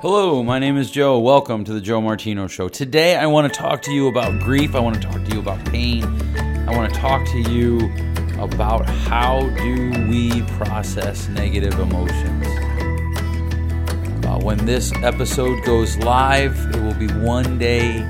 Hello, 0.00 0.44
my 0.44 0.60
name 0.60 0.76
is 0.76 0.92
Joe. 0.92 1.18
Welcome 1.18 1.64
to 1.64 1.72
the 1.72 1.80
Joe 1.80 2.00
Martino 2.00 2.46
Show. 2.46 2.68
Today, 2.68 3.16
I 3.16 3.26
want 3.26 3.52
to 3.52 3.58
talk 3.58 3.82
to 3.82 3.90
you 3.90 4.06
about 4.06 4.38
grief. 4.38 4.76
I 4.76 4.78
want 4.78 4.94
to 4.94 5.00
talk 5.00 5.24
to 5.24 5.32
you 5.32 5.40
about 5.40 5.64
pain. 5.64 6.04
I 6.68 6.76
want 6.76 6.94
to 6.94 7.00
talk 7.00 7.26
to 7.26 7.40
you 7.50 7.92
about 8.38 8.88
how 8.88 9.40
do 9.56 9.90
we 10.08 10.42
process 10.56 11.26
negative 11.26 11.80
emotions. 11.80 12.46
Uh, 14.24 14.38
when 14.40 14.64
this 14.64 14.92
episode 15.02 15.64
goes 15.64 15.96
live, 15.96 16.56
it 16.72 16.80
will 16.80 16.94
be 16.94 17.08
one 17.14 17.58
day, 17.58 18.02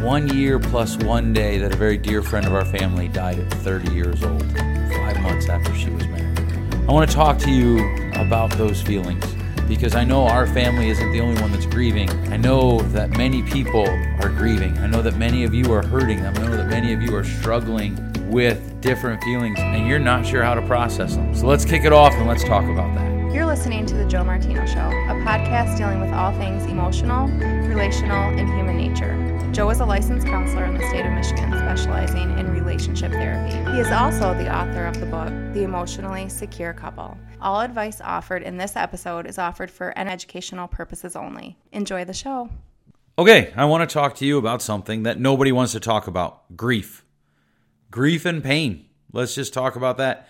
one 0.00 0.26
year 0.34 0.58
plus 0.58 0.96
one 0.96 1.34
day 1.34 1.58
that 1.58 1.74
a 1.74 1.76
very 1.76 1.98
dear 1.98 2.22
friend 2.22 2.46
of 2.46 2.54
our 2.54 2.64
family 2.64 3.08
died 3.08 3.38
at 3.38 3.52
30 3.52 3.92
years 3.92 4.24
old, 4.24 4.42
five 4.56 5.20
months 5.20 5.50
after 5.50 5.74
she 5.74 5.90
was 5.90 6.08
married. 6.08 6.38
I 6.88 6.92
want 6.92 7.10
to 7.10 7.14
talk 7.14 7.36
to 7.40 7.50
you 7.50 8.10
about 8.14 8.52
those 8.52 8.80
feelings 8.80 9.33
because 9.68 9.94
I 9.94 10.04
know 10.04 10.26
our 10.26 10.46
family 10.46 10.88
isn't 10.88 11.12
the 11.12 11.20
only 11.20 11.40
one 11.40 11.52
that's 11.52 11.66
grieving. 11.66 12.10
I 12.32 12.36
know 12.36 12.80
that 12.92 13.10
many 13.10 13.42
people 13.42 13.86
are 13.86 14.28
grieving. 14.28 14.76
I 14.78 14.86
know 14.86 15.02
that 15.02 15.16
many 15.16 15.44
of 15.44 15.54
you 15.54 15.72
are 15.72 15.82
hurting. 15.82 16.20
I 16.20 16.32
know 16.32 16.56
that 16.56 16.68
many 16.68 16.92
of 16.92 17.02
you 17.02 17.14
are 17.14 17.24
struggling 17.24 17.98
with 18.30 18.80
different 18.80 19.22
feelings 19.22 19.58
and 19.58 19.86
you're 19.86 19.98
not 19.98 20.26
sure 20.26 20.42
how 20.42 20.54
to 20.54 20.62
process 20.62 21.16
them. 21.16 21.34
So 21.34 21.46
let's 21.46 21.64
kick 21.64 21.84
it 21.84 21.92
off 21.92 22.12
and 22.14 22.26
let's 22.26 22.44
talk 22.44 22.64
about 22.64 22.94
that. 22.94 23.03
You're 23.34 23.46
listening 23.46 23.84
to 23.86 23.96
The 23.96 24.04
Joe 24.04 24.22
Martino 24.22 24.64
Show, 24.64 24.78
a 24.78 25.20
podcast 25.26 25.76
dealing 25.76 26.00
with 26.00 26.12
all 26.12 26.30
things 26.34 26.66
emotional, 26.66 27.26
relational, 27.66 28.28
and 28.38 28.48
human 28.48 28.76
nature. 28.76 29.50
Joe 29.50 29.68
is 29.70 29.80
a 29.80 29.84
licensed 29.84 30.24
counselor 30.28 30.64
in 30.66 30.74
the 30.74 30.88
state 30.88 31.04
of 31.04 31.10
Michigan 31.10 31.50
specializing 31.50 32.38
in 32.38 32.52
relationship 32.52 33.10
therapy. 33.10 33.56
He 33.72 33.80
is 33.80 33.90
also 33.90 34.34
the 34.34 34.56
author 34.56 34.84
of 34.84 35.00
the 35.00 35.06
book, 35.06 35.30
The 35.52 35.64
Emotionally 35.64 36.28
Secure 36.28 36.72
Couple. 36.74 37.18
All 37.40 37.60
advice 37.60 38.00
offered 38.00 38.44
in 38.44 38.56
this 38.56 38.76
episode 38.76 39.26
is 39.26 39.36
offered 39.36 39.68
for 39.68 39.92
educational 39.98 40.68
purposes 40.68 41.16
only. 41.16 41.58
Enjoy 41.72 42.04
the 42.04 42.14
show. 42.14 42.50
Okay, 43.18 43.52
I 43.56 43.64
want 43.64 43.90
to 43.90 43.92
talk 43.92 44.14
to 44.18 44.24
you 44.24 44.38
about 44.38 44.62
something 44.62 45.02
that 45.02 45.18
nobody 45.18 45.50
wants 45.50 45.72
to 45.72 45.80
talk 45.80 46.06
about 46.06 46.56
grief. 46.56 47.04
Grief 47.90 48.26
and 48.26 48.44
pain. 48.44 48.86
Let's 49.12 49.34
just 49.34 49.52
talk 49.52 49.74
about 49.74 49.96
that. 49.96 50.28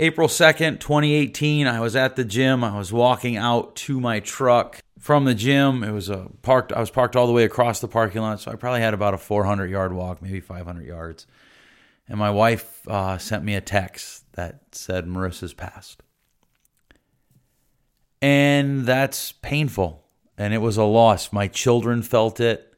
April 0.00 0.28
2nd, 0.28 0.78
2018, 0.78 1.66
I 1.66 1.80
was 1.80 1.96
at 1.96 2.14
the 2.14 2.24
gym. 2.24 2.62
I 2.62 2.78
was 2.78 2.92
walking 2.92 3.36
out 3.36 3.74
to 3.76 3.98
my 3.98 4.20
truck 4.20 4.80
from 4.96 5.24
the 5.24 5.34
gym. 5.34 5.82
It 5.82 5.90
was 5.90 6.08
a 6.08 6.28
parked 6.42 6.72
I 6.72 6.78
was 6.78 6.90
parked 6.90 7.16
all 7.16 7.26
the 7.26 7.32
way 7.32 7.42
across 7.42 7.80
the 7.80 7.88
parking 7.88 8.22
lot, 8.22 8.40
so 8.40 8.52
I 8.52 8.54
probably 8.54 8.80
had 8.80 8.94
about 8.94 9.14
a 9.14 9.18
400 9.18 9.68
yard 9.68 9.92
walk, 9.92 10.22
maybe 10.22 10.38
500 10.40 10.86
yards. 10.86 11.26
And 12.06 12.16
my 12.16 12.30
wife 12.30 12.86
uh, 12.86 13.18
sent 13.18 13.42
me 13.42 13.56
a 13.56 13.60
text 13.60 14.24
that 14.34 14.60
said 14.70 15.06
Marissa's 15.06 15.52
passed. 15.52 16.00
And 18.22 18.86
that's 18.86 19.32
painful. 19.32 20.04
And 20.38 20.54
it 20.54 20.58
was 20.58 20.76
a 20.76 20.84
loss. 20.84 21.32
My 21.32 21.48
children 21.48 22.02
felt 22.02 22.38
it. 22.38 22.72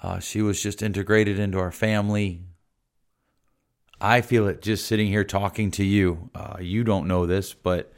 Uh, 0.00 0.20
she 0.20 0.40
was 0.40 0.62
just 0.62 0.82
integrated 0.82 1.38
into 1.40 1.58
our 1.58 1.72
family. 1.72 2.42
I 4.00 4.20
feel 4.20 4.46
it 4.46 4.62
just 4.62 4.86
sitting 4.86 5.08
here 5.08 5.24
talking 5.24 5.70
to 5.72 5.84
you. 5.84 6.30
Uh, 6.34 6.58
you 6.60 6.84
don't 6.84 7.08
know 7.08 7.26
this, 7.26 7.52
but 7.52 7.92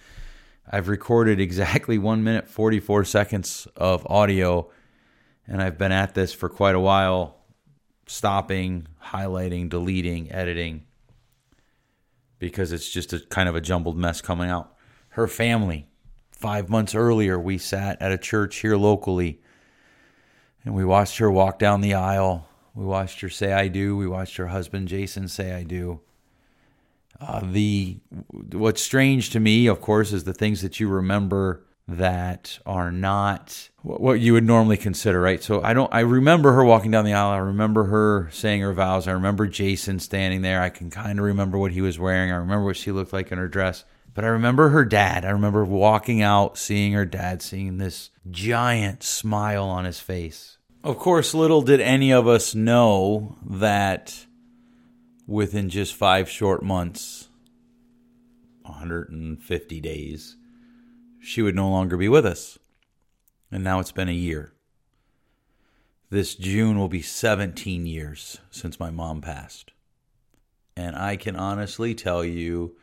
I've 0.70 0.89
recorded 0.89 1.41
exactly 1.41 1.98
one 1.98 2.25
minute, 2.25 2.48
44 2.48 3.05
seconds 3.05 3.69
of 3.77 4.06
audio, 4.06 4.71
and 5.47 5.61
I've 5.61 5.77
been 5.77 5.93
at 5.93 6.15
this 6.15 6.33
for 6.33 6.48
quite 6.48 6.75
a 6.75 6.81
while, 6.81 7.37
stopping, 8.06 8.87
highlighting, 9.05 9.69
deleting, 9.69 10.33
editing, 10.33 10.84
because 12.39 12.73
it's 12.73 12.89
just 12.89 13.12
a 13.12 13.21
kind 13.21 13.48
of 13.48 13.55
a 13.55 13.61
jumbled 13.61 13.98
mess 13.98 14.23
coming 14.23 14.48
out. 14.48 14.75
Her 15.11 15.27
family, 15.27 15.87
five 16.31 16.71
months 16.71 16.95
earlier, 16.95 17.39
we 17.39 17.59
sat 17.59 18.01
at 18.01 18.12
a 18.12 18.19
church 18.19 18.56
here 18.56 18.77
locally, 18.77 19.43
and 20.65 20.75
we 20.75 20.84
watched 20.84 21.19
her 21.19 21.31
walk 21.31 21.59
down 21.59 21.83
the 21.83 21.95
aisle 21.95 22.48
we 22.74 22.84
watched 22.84 23.20
her 23.20 23.28
say 23.28 23.52
"I 23.52 23.68
do." 23.68 23.96
We 23.96 24.06
watched 24.06 24.36
her 24.36 24.48
husband 24.48 24.88
Jason 24.88 25.28
say 25.28 25.54
"I 25.54 25.62
do." 25.62 26.00
Uh, 27.20 27.41
the 27.44 27.98
what's 28.53 28.82
strange 28.82 29.31
to 29.31 29.41
me, 29.41 29.66
of 29.66 29.81
course, 29.81 30.12
is 30.12 30.25
the 30.25 30.32
things 30.32 30.62
that 30.62 30.80
you 30.80 30.88
remember 30.88 31.64
that 31.86 32.59
are 32.64 32.92
not 32.92 33.69
what 33.82 34.20
you 34.20 34.34
would 34.34 34.44
normally 34.44 34.76
consider, 34.76 35.20
right? 35.20 35.42
So 35.42 35.62
I 35.62 35.75
don't. 35.75 35.92
I 35.92 36.00
remember 36.00 36.53
her 36.53 36.64
walking 36.64 36.91
down 36.91 37.04
the 37.04 37.12
aisle. 37.12 37.30
I 37.30 37.38
remember 37.38 37.84
her 37.84 38.28
saying 38.30 38.60
her 38.62 38.72
vows. 38.72 39.09
I 39.09 39.12
remember 39.12 39.47
Jason 39.47 39.98
standing 39.98 40.42
there. 40.42 40.62
I 40.62 40.70
can 40.70 40.91
kind 40.91 41.19
of 41.19 41.25
remember 41.25 41.59
what 41.59 41.72
he 41.72 41.80
was 41.80 41.98
wearing. 41.98 42.30
I 42.30 42.36
remember 42.36 42.64
what 42.64 42.76
she 42.76 42.92
looked 42.92 43.12
like 43.12 43.32
in 43.32 43.38
her 43.38 43.48
dress. 43.48 43.84
But 44.14 44.25
I 44.25 44.28
remember 44.28 44.70
her 44.70 44.84
dad. 44.84 45.25
I 45.25 45.30
remember 45.30 45.64
walking 45.64 46.20
out, 46.22 46.59
seeing 46.59 46.92
her 46.92 47.04
dad, 47.04 47.42
seeing 47.42 47.78
this 47.78 48.10
giant 48.30 49.03
smile 49.03 49.64
on 49.64 49.84
his 49.84 50.00
face. 50.00 50.59
Of 50.82 50.98
course, 50.98 51.34
little 51.34 51.60
did 51.60 51.80
any 51.80 52.10
of 52.10 52.26
us 52.26 52.54
know 52.54 53.36
that 53.44 54.26
within 55.26 55.68
just 55.68 55.94
five 55.94 56.28
short 56.28 56.62
months, 56.62 57.28
150 58.62 59.80
days, 59.80 60.36
she 61.20 61.42
would 61.42 61.54
no 61.54 61.68
longer 61.68 61.98
be 61.98 62.08
with 62.08 62.24
us. 62.24 62.58
And 63.52 63.62
now 63.62 63.78
it's 63.78 63.92
been 63.92 64.08
a 64.08 64.12
year. 64.12 64.54
This 66.08 66.34
June 66.34 66.78
will 66.78 66.88
be 66.88 67.02
17 67.02 67.84
years 67.84 68.38
since 68.50 68.80
my 68.80 68.91
mom 68.91 69.20
passed. 69.20 69.72
And 70.76 70.97
I 70.97 71.16
can 71.16 71.36
honestly 71.36 71.94
tell 71.94 72.24
you, 72.24 72.76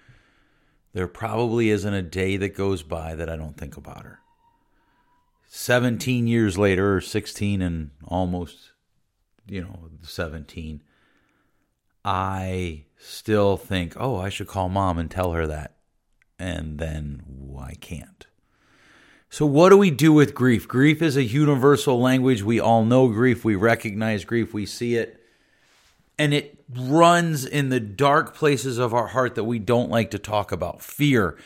there 0.93 1.07
probably 1.07 1.71
isn't 1.71 1.93
a 1.93 2.03
day 2.03 2.37
that 2.37 2.55
goes 2.55 2.83
by 2.83 3.15
that 3.15 3.29
I 3.29 3.35
don't 3.35 3.57
think 3.57 3.75
about 3.75 4.03
her. 4.03 4.19
17 5.47 6.27
years 6.27 6.57
later, 6.57 6.95
or 6.95 7.01
16 7.01 7.61
and 7.61 7.91
almost, 8.05 8.71
you 9.47 9.61
know, 9.61 9.89
17, 10.01 10.81
I 12.03 12.85
still 12.97 13.57
think, 13.57 13.93
oh, 13.97 14.17
I 14.17 14.29
should 14.29 14.47
call 14.47 14.69
mom 14.69 14.97
and 14.97 15.09
tell 15.09 15.31
her 15.31 15.47
that. 15.47 15.75
And 16.39 16.77
then 16.77 17.23
I 17.59 17.73
can't. 17.73 18.25
So, 19.29 19.45
what 19.45 19.69
do 19.69 19.77
we 19.77 19.91
do 19.91 20.13
with 20.13 20.33
grief? 20.33 20.67
Grief 20.67 21.01
is 21.01 21.17
a 21.17 21.23
universal 21.23 21.99
language. 21.99 22.43
We 22.43 22.59
all 22.59 22.85
know 22.85 23.09
grief. 23.09 23.43
We 23.43 23.55
recognize 23.55 24.23
grief. 24.23 24.53
We 24.53 24.65
see 24.65 24.95
it. 24.95 25.21
And 26.17 26.33
it 26.33 26.63
runs 26.73 27.45
in 27.45 27.69
the 27.69 27.79
dark 27.79 28.33
places 28.33 28.77
of 28.77 28.93
our 28.93 29.07
heart 29.07 29.35
that 29.35 29.43
we 29.43 29.59
don't 29.59 29.91
like 29.91 30.11
to 30.11 30.19
talk 30.19 30.51
about 30.51 30.81
fear, 30.81 31.37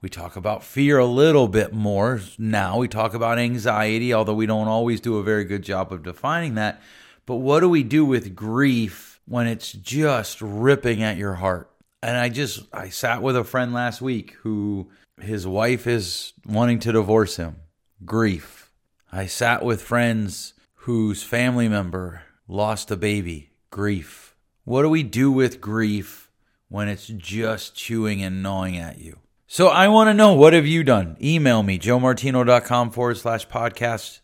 we 0.00 0.08
talk 0.08 0.36
about 0.36 0.62
fear 0.62 0.98
a 0.98 1.06
little 1.06 1.48
bit 1.48 1.72
more 1.72 2.20
now. 2.38 2.78
We 2.78 2.88
talk 2.88 3.14
about 3.14 3.38
anxiety, 3.38 4.14
although 4.14 4.34
we 4.34 4.46
don't 4.46 4.68
always 4.68 5.00
do 5.00 5.18
a 5.18 5.24
very 5.24 5.44
good 5.44 5.62
job 5.62 5.92
of 5.92 6.04
defining 6.04 6.54
that. 6.54 6.80
But 7.26 7.36
what 7.36 7.60
do 7.60 7.68
we 7.68 7.82
do 7.82 8.04
with 8.04 8.36
grief 8.36 9.20
when 9.26 9.46
it's 9.46 9.72
just 9.72 10.40
ripping 10.40 11.02
at 11.02 11.16
your 11.16 11.34
heart? 11.34 11.70
And 12.00 12.16
I 12.16 12.28
just, 12.28 12.62
I 12.72 12.90
sat 12.90 13.22
with 13.22 13.36
a 13.36 13.42
friend 13.42 13.72
last 13.72 14.00
week 14.00 14.36
who 14.42 14.88
his 15.20 15.46
wife 15.46 15.86
is 15.88 16.32
wanting 16.46 16.78
to 16.80 16.92
divorce 16.92 17.36
him. 17.36 17.56
Grief. 18.04 18.70
I 19.10 19.26
sat 19.26 19.64
with 19.64 19.82
friends 19.82 20.54
whose 20.74 21.24
family 21.24 21.68
member 21.68 22.22
lost 22.46 22.92
a 22.92 22.96
baby. 22.96 23.50
Grief. 23.70 24.36
What 24.62 24.82
do 24.82 24.88
we 24.90 25.02
do 25.02 25.32
with 25.32 25.60
grief 25.60 26.30
when 26.68 26.88
it's 26.88 27.08
just 27.08 27.74
chewing 27.74 28.22
and 28.22 28.44
gnawing 28.44 28.76
at 28.76 28.98
you? 28.98 29.18
So 29.50 29.68
I 29.68 29.88
want 29.88 30.08
to 30.08 30.14
know 30.14 30.34
what 30.34 30.52
have 30.52 30.66
you 30.66 30.84
done? 30.84 31.16
Email 31.22 31.62
me, 31.62 31.78
joemartino.com 31.78 32.90
forward 32.90 33.16
slash 33.16 33.48
podcast. 33.48 34.20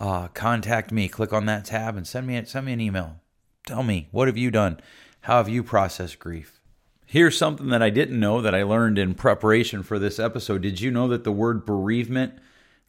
Uh, 0.00 0.28
contact 0.28 0.90
me. 0.90 1.08
Click 1.08 1.30
on 1.34 1.44
that 1.44 1.66
tab 1.66 1.94
and 1.94 2.06
send 2.06 2.26
me 2.26 2.42
send 2.46 2.64
me 2.64 2.72
an 2.72 2.80
email. 2.80 3.16
Tell 3.66 3.82
me 3.82 4.08
what 4.12 4.28
have 4.28 4.38
you 4.38 4.50
done? 4.50 4.80
How 5.20 5.36
have 5.36 5.50
you 5.50 5.62
processed 5.62 6.18
grief? 6.18 6.62
Here's 7.04 7.36
something 7.36 7.68
that 7.68 7.82
I 7.82 7.90
didn't 7.90 8.18
know 8.18 8.40
that 8.40 8.54
I 8.54 8.62
learned 8.62 8.96
in 8.96 9.12
preparation 9.12 9.82
for 9.82 9.98
this 9.98 10.18
episode. 10.18 10.62
Did 10.62 10.80
you 10.80 10.90
know 10.90 11.06
that 11.08 11.24
the 11.24 11.32
word 11.32 11.66
bereavement 11.66 12.38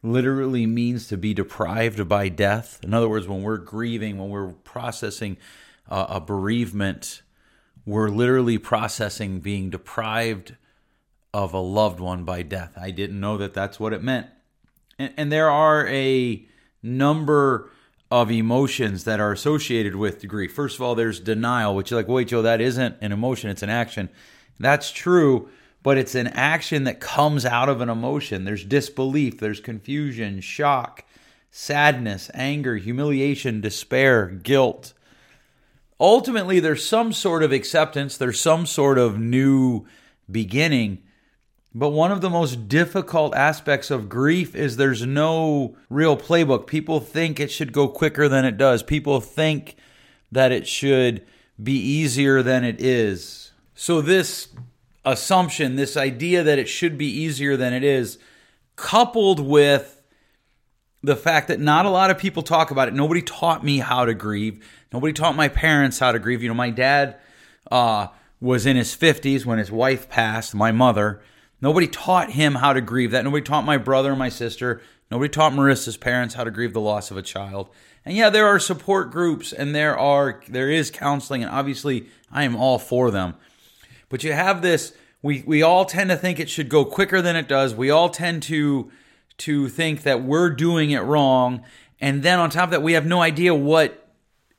literally 0.02 0.66
means 0.66 1.10
to 1.10 1.18
be 1.18 1.34
deprived 1.34 2.08
by 2.08 2.30
death? 2.30 2.80
In 2.82 2.94
other 2.94 3.10
words, 3.10 3.28
when 3.28 3.42
we're 3.42 3.58
grieving, 3.58 4.18
when 4.18 4.30
we're 4.30 4.54
processing 4.54 5.36
uh, 5.90 6.06
a 6.08 6.22
bereavement, 6.22 7.24
we're 7.86 8.08
literally 8.08 8.58
processing 8.58 9.42
being 9.42 9.70
deprived 9.70 10.56
of 11.38 11.54
a 11.54 11.60
loved 11.60 12.00
one 12.00 12.24
by 12.24 12.42
death. 12.42 12.74
I 12.76 12.90
didn't 12.90 13.20
know 13.20 13.38
that 13.38 13.54
that's 13.54 13.80
what 13.80 13.94
it 13.94 14.02
meant. 14.02 14.26
And, 14.98 15.14
and 15.18 15.32
there 15.32 15.52
are 15.52 15.88
a 15.88 16.44
number 16.82 17.70
of 18.10 18.32
emotions 18.32 19.04
that 19.04 19.20
are 19.20 19.34
associated 19.34 19.96
with 19.96 20.28
grief. 20.28 20.52
First 20.52 20.78
of 20.78 20.82
all, 20.82 20.96
there's 20.96 21.20
denial, 21.20 21.76
which 21.76 21.92
is 21.92 21.96
like, 21.96 22.08
wait, 22.08 22.30
Joe, 22.30 22.42
that 22.42 22.60
isn't 22.60 22.96
an 23.02 23.12
emotion, 23.12 23.52
it's 23.52 23.62
an 23.62 23.70
action. 23.70 24.10
That's 24.60 24.90
true, 24.92 25.50
but 25.84 26.00
it's 26.00 26.16
an 26.16 26.26
action 26.26 26.86
that 26.86 27.00
comes 27.00 27.46
out 27.46 27.70
of 27.70 27.82
an 27.82 27.90
emotion. 27.90 28.44
There's 28.44 28.66
disbelief, 28.66 29.40
there's 29.40 29.60
confusion, 29.60 30.42
shock, 30.42 31.06
sadness, 31.52 32.32
anger, 32.34 32.78
humiliation, 32.78 33.62
despair, 33.62 34.26
guilt. 34.26 34.94
Ultimately, 36.00 36.60
there's 36.60 36.84
some 36.84 37.14
sort 37.14 37.44
of 37.44 37.52
acceptance, 37.52 38.18
there's 38.18 38.40
some 38.40 38.66
sort 38.66 38.98
of 38.98 39.20
new 39.20 39.86
beginning, 40.32 41.04
But 41.78 41.90
one 41.90 42.12
of 42.12 42.22
the 42.22 42.30
most 42.32 42.68
difficult 42.68 43.36
aspects 43.36 43.92
of 43.92 44.10
grief 44.10 44.56
is 44.56 44.78
there's 44.78 45.06
no 45.06 45.78
real 45.92 46.18
playbook. 46.18 46.66
People 46.66 47.00
think 47.00 47.40
it 47.40 47.52
should 47.52 47.72
go 47.72 47.88
quicker 47.88 48.28
than 48.28 48.46
it 48.46 48.58
does. 48.58 48.82
People 48.82 49.22
think 49.22 49.76
that 50.32 50.52
it 50.52 50.68
should 50.68 51.24
be 51.62 51.74
easier 51.74 52.42
than 52.42 52.64
it 52.64 52.82
is. 52.82 53.52
So, 53.76 54.02
this 54.02 54.48
assumption, 55.06 55.76
this 55.76 55.96
idea 55.96 56.42
that 56.42 56.58
it 56.58 56.68
should 56.68 56.98
be 56.98 57.06
easier 57.06 57.56
than 57.56 57.74
it 57.74 57.84
is, 57.84 58.18
coupled 58.76 59.40
with 59.40 60.02
the 61.04 61.16
fact 61.16 61.48
that 61.48 61.60
not 61.60 61.86
a 61.86 61.92
lot 61.92 62.10
of 62.10 62.18
people 62.18 62.42
talk 62.42 62.72
about 62.72 62.88
it. 62.88 62.96
Nobody 62.96 63.22
taught 63.22 63.64
me 63.64 63.78
how 63.78 64.04
to 64.04 64.16
grieve. 64.16 64.68
Nobody 64.92 65.14
taught 65.14 65.36
my 65.36 65.48
parents 65.48 66.00
how 66.00 66.12
to 66.12 66.18
grieve. 66.18 66.42
You 66.42 66.50
know, 66.50 66.56
my 66.56 66.72
dad 66.72 67.18
uh, 67.70 68.08
was 68.42 68.66
in 68.66 68.78
his 68.78 68.98
50s 68.98 69.46
when 69.46 69.60
his 69.60 69.72
wife 69.72 70.10
passed, 70.10 70.56
my 70.56 70.72
mother. 70.72 71.22
Nobody 71.62 71.88
taught 71.88 72.32
him 72.32 72.56
how 72.56 72.74
to 72.74 72.82
grieve 72.82 73.12
that. 73.12 73.24
Nobody 73.24 73.44
taught 73.44 73.66
my 73.66 73.78
brother 73.78 74.12
and 74.12 74.20
my 74.20 74.30
sister. 74.30 74.82
Nobody 75.10 75.30
taught 75.30 75.54
Marissa's 75.54 75.98
parents 75.98 76.36
how 76.36 76.44
to 76.44 76.52
grieve 76.52 76.74
the 76.74 76.82
loss 76.82 77.12
of 77.12 77.18
a 77.18 77.22
child. 77.22 77.70
And 78.06 78.16
yeah, 78.16 78.30
there 78.30 78.48
are 78.48 78.60
support 78.60 79.12
groups 79.12 79.54
and 79.54 79.74
there 79.74 79.98
are 79.98 80.42
there 80.48 80.70
is 80.70 80.92
counseling 80.92 81.44
and 81.44 81.52
obviously 81.52 82.08
I 82.32 82.44
am 82.44 82.56
all 82.56 82.80
for 82.80 83.12
them. 83.12 83.36
But 84.10 84.24
you 84.24 84.34
have 84.34 84.62
this 84.62 84.94
we 85.22 85.44
we 85.46 85.64
all 85.64 85.86
tend 85.86 86.10
to 86.10 86.18
think 86.18 86.40
it 86.40 86.50
should 86.50 86.70
go 86.70 86.86
quicker 86.86 87.22
than 87.22 87.36
it 87.36 87.48
does. 87.48 87.74
We 87.74 87.90
all 87.90 88.10
tend 88.10 88.44
to 88.44 88.92
to 89.40 89.68
think 89.70 90.04
that 90.04 90.24
we're 90.24 90.50
doing 90.50 90.92
it 90.92 91.02
wrong 91.02 91.64
and 92.00 92.22
then 92.22 92.40
on 92.40 92.50
top 92.50 92.66
of 92.66 92.72
that 92.72 92.84
we 92.84 92.94
have 92.94 93.06
no 93.06 93.22
idea 93.22 93.54
what 93.54 94.08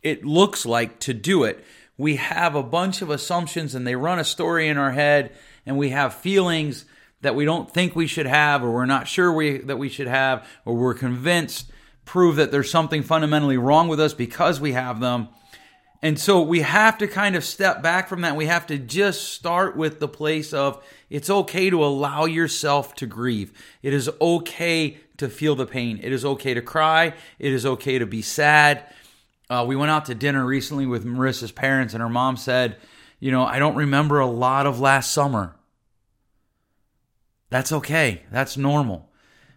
it 0.02 0.24
looks 0.24 0.66
like 0.66 0.98
to 1.00 1.14
do 1.14 1.44
it. 1.44 1.64
We 1.96 2.16
have 2.16 2.54
a 2.54 2.62
bunch 2.62 3.02
of 3.02 3.10
assumptions 3.10 3.74
and 3.74 3.86
they 3.86 3.96
run 3.96 4.18
a 4.18 4.24
story 4.24 4.68
in 4.68 4.78
our 4.78 4.92
head 4.92 5.32
and 5.66 5.76
we 5.76 5.90
have 5.90 6.14
feelings 6.14 6.84
that 7.20 7.34
we 7.34 7.44
don't 7.44 7.72
think 7.72 7.96
we 7.96 8.06
should 8.06 8.26
have 8.26 8.62
or 8.62 8.70
we're 8.70 8.86
not 8.86 9.08
sure 9.08 9.32
we, 9.32 9.58
that 9.58 9.78
we 9.78 9.88
should 9.88 10.06
have 10.06 10.46
or 10.64 10.74
we're 10.74 10.94
convinced 10.94 11.70
prove 12.08 12.36
that 12.36 12.50
there's 12.50 12.70
something 12.70 13.02
fundamentally 13.02 13.58
wrong 13.58 13.86
with 13.86 14.00
us 14.00 14.14
because 14.14 14.60
we 14.60 14.72
have 14.72 14.98
them. 14.98 15.28
And 16.00 16.18
so 16.18 16.40
we 16.40 16.60
have 16.60 16.96
to 16.98 17.06
kind 17.06 17.36
of 17.36 17.44
step 17.44 17.82
back 17.82 18.08
from 18.08 18.22
that. 18.22 18.34
We 18.34 18.46
have 18.46 18.66
to 18.68 18.78
just 18.78 19.32
start 19.32 19.76
with 19.76 20.00
the 20.00 20.08
place 20.08 20.54
of 20.54 20.82
it's 21.10 21.28
okay 21.28 21.70
to 21.70 21.84
allow 21.84 22.24
yourself 22.24 22.94
to 22.96 23.06
grieve. 23.06 23.52
It 23.82 23.92
is 23.92 24.08
okay 24.20 24.98
to 25.18 25.28
feel 25.28 25.54
the 25.54 25.66
pain. 25.66 26.00
It 26.02 26.12
is 26.12 26.24
okay 26.24 26.54
to 26.54 26.62
cry. 26.62 27.14
It 27.38 27.52
is 27.52 27.66
okay 27.66 27.98
to 27.98 28.06
be 28.06 28.22
sad. 28.22 28.84
Uh, 29.50 29.64
we 29.66 29.76
went 29.76 29.90
out 29.90 30.06
to 30.06 30.14
dinner 30.14 30.44
recently 30.46 30.86
with 30.86 31.04
Marissa's 31.04 31.52
parents, 31.52 31.94
and 31.94 32.02
her 32.02 32.08
mom 32.08 32.36
said, 32.36 32.76
You 33.20 33.32
know, 33.32 33.44
I 33.44 33.58
don't 33.58 33.76
remember 33.76 34.20
a 34.20 34.26
lot 34.26 34.66
of 34.66 34.80
last 34.80 35.12
summer. 35.12 35.56
That's 37.50 37.72
okay. 37.72 38.22
That's 38.30 38.56
normal. 38.56 39.10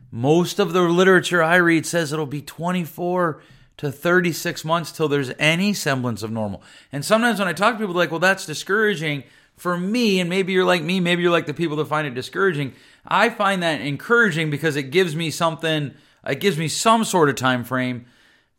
Most 0.10 0.60
of 0.60 0.74
the 0.74 0.82
literature 0.82 1.44
I 1.44 1.58
read 1.58 1.86
says 1.86 2.12
it'll 2.12 2.26
be 2.26 2.42
24 2.42 3.42
to 3.78 3.92
36 3.92 4.66
months 4.66 4.92
till 4.92 5.08
there's 5.08 5.32
any 5.40 5.74
semblance 5.74 6.24
of 6.24 6.32
normal. 6.32 6.62
And 6.92 7.04
sometimes 7.04 7.40
when 7.40 7.48
I 7.48 7.54
talk 7.54 7.76
to 7.76 7.80
people, 7.80 7.96
like, 7.96 8.12
well, 8.12 8.20
that's 8.20 8.46
discouraging 8.46 9.24
for 9.58 9.78
me. 9.78 10.20
And 10.20 10.30
maybe 10.30 10.54
you're 10.54 10.66
like 10.66 10.84
me, 10.84 11.00
maybe 11.00 11.22
you're 11.22 11.32
like 11.32 11.46
the 11.46 11.54
people 11.54 11.78
that 11.78 11.88
find 11.88 12.08
it 12.08 12.14
discouraging. 12.14 12.74
I 13.06 13.30
find 13.30 13.64
that 13.64 13.82
encouraging 13.82 14.50
because 14.50 14.76
it 14.76 14.92
gives 14.92 15.16
me 15.16 15.32
something, 15.32 15.94
it 16.28 16.40
gives 16.40 16.58
me 16.58 16.68
some 16.68 17.04
sort 17.04 17.30
of 17.30 17.36
time 17.36 17.64
frame 17.64 18.06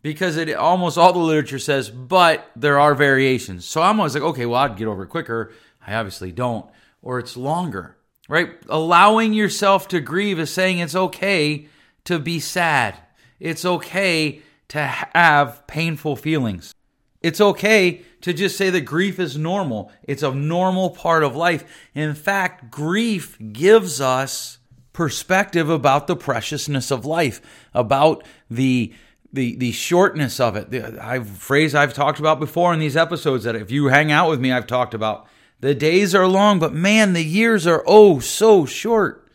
because 0.02 0.36
it 0.36 0.52
almost 0.54 0.98
all 0.98 1.12
the 1.12 1.18
literature 1.18 1.58
says, 1.58 1.88
but 1.88 2.50
there 2.56 2.78
are 2.78 2.94
variations. 2.94 3.64
So 3.64 3.80
I'm 3.80 3.98
always 3.98 4.14
like, 4.14 4.22
okay, 4.22 4.46
well, 4.46 4.60
I'd 4.60 4.76
get 4.76 4.88
over 4.88 5.04
it 5.04 5.08
quicker. 5.08 5.52
I 5.86 5.94
obviously 5.94 6.32
don't. 6.32 6.66
Or 7.00 7.18
it's 7.18 7.36
longer 7.36 7.96
right? 8.32 8.54
Allowing 8.70 9.34
yourself 9.34 9.88
to 9.88 10.00
grieve 10.00 10.38
is 10.38 10.50
saying 10.50 10.78
it's 10.78 10.94
okay 10.94 11.66
to 12.04 12.18
be 12.18 12.40
sad. 12.40 12.96
It's 13.40 13.64
okay 13.64 14.40
to 14.68 14.80
have 14.80 15.66
painful 15.66 16.16
feelings. 16.16 16.74
It's 17.20 17.42
okay 17.42 18.02
to 18.22 18.32
just 18.32 18.56
say 18.56 18.70
that 18.70 18.80
grief 18.82 19.18
is 19.18 19.36
normal. 19.36 19.92
It's 20.04 20.22
a 20.22 20.34
normal 20.34 20.90
part 20.90 21.24
of 21.24 21.36
life. 21.36 21.64
In 21.94 22.14
fact, 22.14 22.70
grief 22.70 23.36
gives 23.52 24.00
us 24.00 24.56
perspective 24.94 25.68
about 25.68 26.06
the 26.06 26.16
preciousness 26.16 26.90
of 26.90 27.04
life, 27.04 27.40
about 27.74 28.24
the 28.50 28.94
the 29.32 29.56
the 29.56 29.72
shortness 29.72 30.40
of 30.40 30.56
it. 30.56 30.70
The 30.70 31.02
I've, 31.02 31.28
phrase 31.28 31.74
I've 31.74 31.94
talked 31.94 32.18
about 32.18 32.38
before 32.38 32.72
in 32.74 32.80
these 32.80 32.96
episodes 32.96 33.44
that 33.44 33.56
if 33.56 33.70
you 33.70 33.86
hang 33.86 34.12
out 34.12 34.28
with 34.28 34.40
me, 34.40 34.52
I've 34.52 34.66
talked 34.66 34.94
about 34.94 35.26
the 35.60 35.74
days 35.74 36.14
are 36.14 36.26
long, 36.26 36.58
but 36.58 36.74
man, 36.74 37.12
the 37.12 37.24
years 37.24 37.66
are 37.66 37.84
oh 37.86 38.18
so 38.18 38.66
short. 38.66 39.30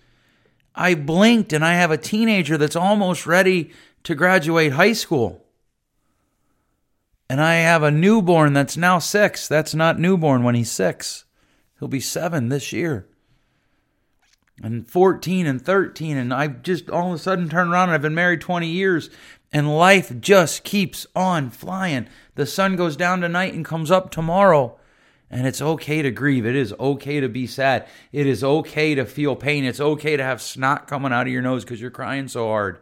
I 0.75 0.94
blinked 0.94 1.53
and 1.53 1.65
I 1.65 1.73
have 1.73 1.89
a 1.89 1.97
teenager 1.97 2.57
that's 2.57 2.75
almost 2.75 3.25
ready 3.25 3.71
to 4.03 4.13
graduate 4.13 4.73
high 4.73 4.94
school. 4.94 5.45
And 7.29 7.41
I 7.41 7.55
have 7.55 7.83
a 7.83 7.91
newborn 7.91 8.53
that's 8.53 8.77
now 8.77 8.99
six. 8.99 9.47
That's 9.47 9.73
not 9.73 9.99
newborn 9.99 10.44
when 10.44 10.55
he's 10.55 10.71
six. 10.71 11.25
He'll 11.79 11.88
be 11.88 11.99
seven 11.99 12.49
this 12.49 12.71
year. 12.71 13.07
And 14.61 14.89
14 14.89 15.45
and 15.45 15.61
13. 15.61 16.17
And 16.17 16.33
I 16.33 16.47
just 16.47 16.89
all 16.89 17.09
of 17.09 17.15
a 17.15 17.19
sudden 17.19 17.49
turn 17.49 17.69
around 17.69 17.89
and 17.89 17.94
I've 17.94 18.01
been 18.01 18.15
married 18.15 18.41
20 18.41 18.67
years. 18.67 19.09
And 19.53 19.75
life 19.77 20.19
just 20.19 20.63
keeps 20.63 21.07
on 21.15 21.49
flying. 21.49 22.07
The 22.35 22.45
sun 22.45 22.75
goes 22.75 22.97
down 22.97 23.21
tonight 23.21 23.53
and 23.53 23.63
comes 23.63 23.89
up 23.89 24.11
tomorrow. 24.11 24.77
And 25.29 25.45
it's 25.45 25.61
okay 25.61 26.01
to 26.01 26.11
grieve. 26.11 26.45
It 26.45 26.55
is 26.55 26.73
okay 26.79 27.19
to 27.19 27.27
be 27.27 27.47
sad. 27.47 27.88
It 28.11 28.27
is 28.27 28.44
okay 28.44 28.95
to 28.95 29.05
feel 29.05 29.35
pain. 29.35 29.65
It's 29.65 29.79
okay 29.79 30.15
to 30.17 30.23
have 30.23 30.41
snot 30.41 30.88
coming 30.88 31.11
out 31.11 31.27
of 31.27 31.33
your 31.33 31.41
nose 31.41 31.63
because 31.63 31.81
you're 31.81 31.91
crying 31.91 32.27
so 32.27 32.47
hard. 32.47 32.79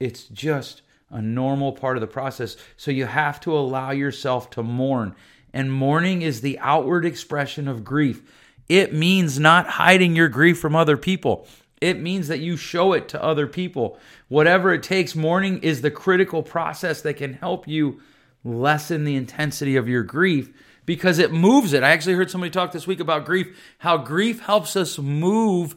It's 0.00 0.24
just 0.24 0.82
a 1.10 1.22
normal 1.22 1.72
part 1.72 1.96
of 1.96 2.00
the 2.00 2.06
process. 2.06 2.56
So 2.76 2.90
you 2.90 3.06
have 3.06 3.40
to 3.40 3.56
allow 3.56 3.90
yourself 3.90 4.50
to 4.50 4.62
mourn. 4.62 5.14
And 5.52 5.72
mourning 5.72 6.22
is 6.22 6.40
the 6.40 6.58
outward 6.58 7.04
expression 7.04 7.68
of 7.68 7.84
grief. 7.84 8.22
It 8.68 8.92
means 8.92 9.38
not 9.38 9.66
hiding 9.66 10.14
your 10.14 10.28
grief 10.28 10.58
from 10.58 10.76
other 10.76 10.96
people. 10.96 11.46
It 11.80 12.00
means 12.00 12.28
that 12.28 12.40
you 12.40 12.56
show 12.56 12.92
it 12.92 13.08
to 13.08 13.22
other 13.22 13.46
people. 13.46 13.98
Whatever 14.28 14.72
it 14.72 14.82
takes, 14.82 15.14
mourning 15.14 15.58
is 15.58 15.80
the 15.80 15.90
critical 15.90 16.42
process 16.42 17.02
that 17.02 17.16
can 17.16 17.34
help 17.34 17.68
you 17.68 18.00
lessen 18.44 19.04
the 19.04 19.16
intensity 19.16 19.76
of 19.76 19.88
your 19.88 20.02
grief 20.02 20.50
because 20.86 21.18
it 21.18 21.32
moves 21.32 21.72
it. 21.72 21.82
I 21.82 21.90
actually 21.90 22.14
heard 22.14 22.30
somebody 22.30 22.50
talk 22.50 22.72
this 22.72 22.86
week 22.86 23.00
about 23.00 23.26
grief, 23.26 23.56
how 23.78 23.98
grief 23.98 24.40
helps 24.40 24.74
us 24.74 24.98
move 24.98 25.76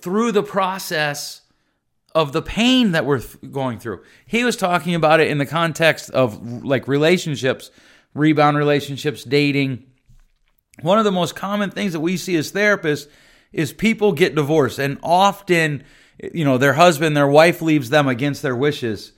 through 0.00 0.32
the 0.32 0.42
process 0.42 1.40
of 2.14 2.32
the 2.32 2.42
pain 2.42 2.92
that 2.92 3.04
we're 3.06 3.22
going 3.50 3.78
through. 3.78 4.02
He 4.26 4.44
was 4.44 4.56
talking 4.56 4.94
about 4.94 5.20
it 5.20 5.28
in 5.28 5.38
the 5.38 5.46
context 5.46 6.10
of 6.10 6.62
like 6.64 6.86
relationships, 6.86 7.70
rebound 8.14 8.56
relationships, 8.56 9.24
dating. 9.24 9.84
One 10.80 10.98
of 10.98 11.04
the 11.04 11.12
most 11.12 11.34
common 11.34 11.70
things 11.70 11.92
that 11.92 12.00
we 12.00 12.16
see 12.16 12.36
as 12.36 12.52
therapists 12.52 13.08
is 13.54 13.72
people 13.72 14.12
get 14.12 14.34
divorced 14.34 14.78
and 14.78 14.98
often 15.02 15.82
you 16.32 16.44
know 16.44 16.58
their 16.58 16.74
husband 16.74 17.16
their 17.16 17.28
wife 17.28 17.62
leaves 17.62 17.90
them 17.90 18.08
against 18.08 18.42
their 18.42 18.56
wishes 18.56 19.12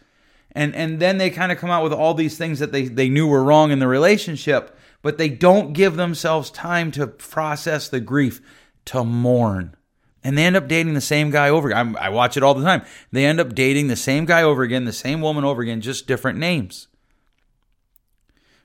and 0.53 0.75
and 0.75 1.01
then 1.01 1.19
they 1.19 1.31
kind 1.31 1.51
of 1.51 1.59
come 1.59 1.71
out 1.71 1.83
with 1.83 1.93
all 1.93 2.15
these 2.15 2.39
things 2.39 2.59
that 2.59 2.73
they 2.73 2.87
they 2.87 3.09
knew 3.09 3.27
were 3.27 3.45
wrong 3.45 3.71
in 3.71 3.79
the 3.79 3.89
relationship 3.89 4.77
but 5.07 5.19
they 5.19 5.29
don't 5.29 5.73
give 5.73 5.95
themselves 5.95 6.51
time 6.51 6.91
to 6.91 7.07
process 7.07 7.89
the 7.89 8.01
grief, 8.01 8.41
to 8.87 9.05
mourn. 9.05 9.77
And 10.25 10.37
they 10.37 10.45
end 10.45 10.57
up 10.57 10.67
dating 10.67 10.95
the 10.95 11.01
same 11.01 11.31
guy 11.31 11.49
over 11.49 11.69
again. 11.69 11.97
I 11.97 12.09
watch 12.09 12.37
it 12.37 12.43
all 12.43 12.55
the 12.55 12.65
time. 12.65 12.83
They 13.13 13.25
end 13.25 13.39
up 13.39 13.55
dating 13.55 13.87
the 13.87 13.95
same 13.95 14.25
guy 14.25 14.43
over 14.43 14.65
again, 14.65 14.85
the 14.85 14.93
same 14.93 15.21
woman 15.21 15.45
over 15.45 15.63
again, 15.63 15.81
just 15.81 16.09
different 16.09 16.41
names. 16.41 16.89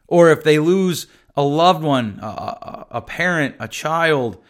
Or 0.08 0.32
if 0.32 0.44
they 0.44 0.58
lose 0.58 1.06
a 1.36 1.44
loved 1.44 1.84
one, 1.84 2.18
a, 2.24 2.88
a 2.90 3.01
parent, 3.04 3.56
a 3.60 3.68
child, 3.68 4.42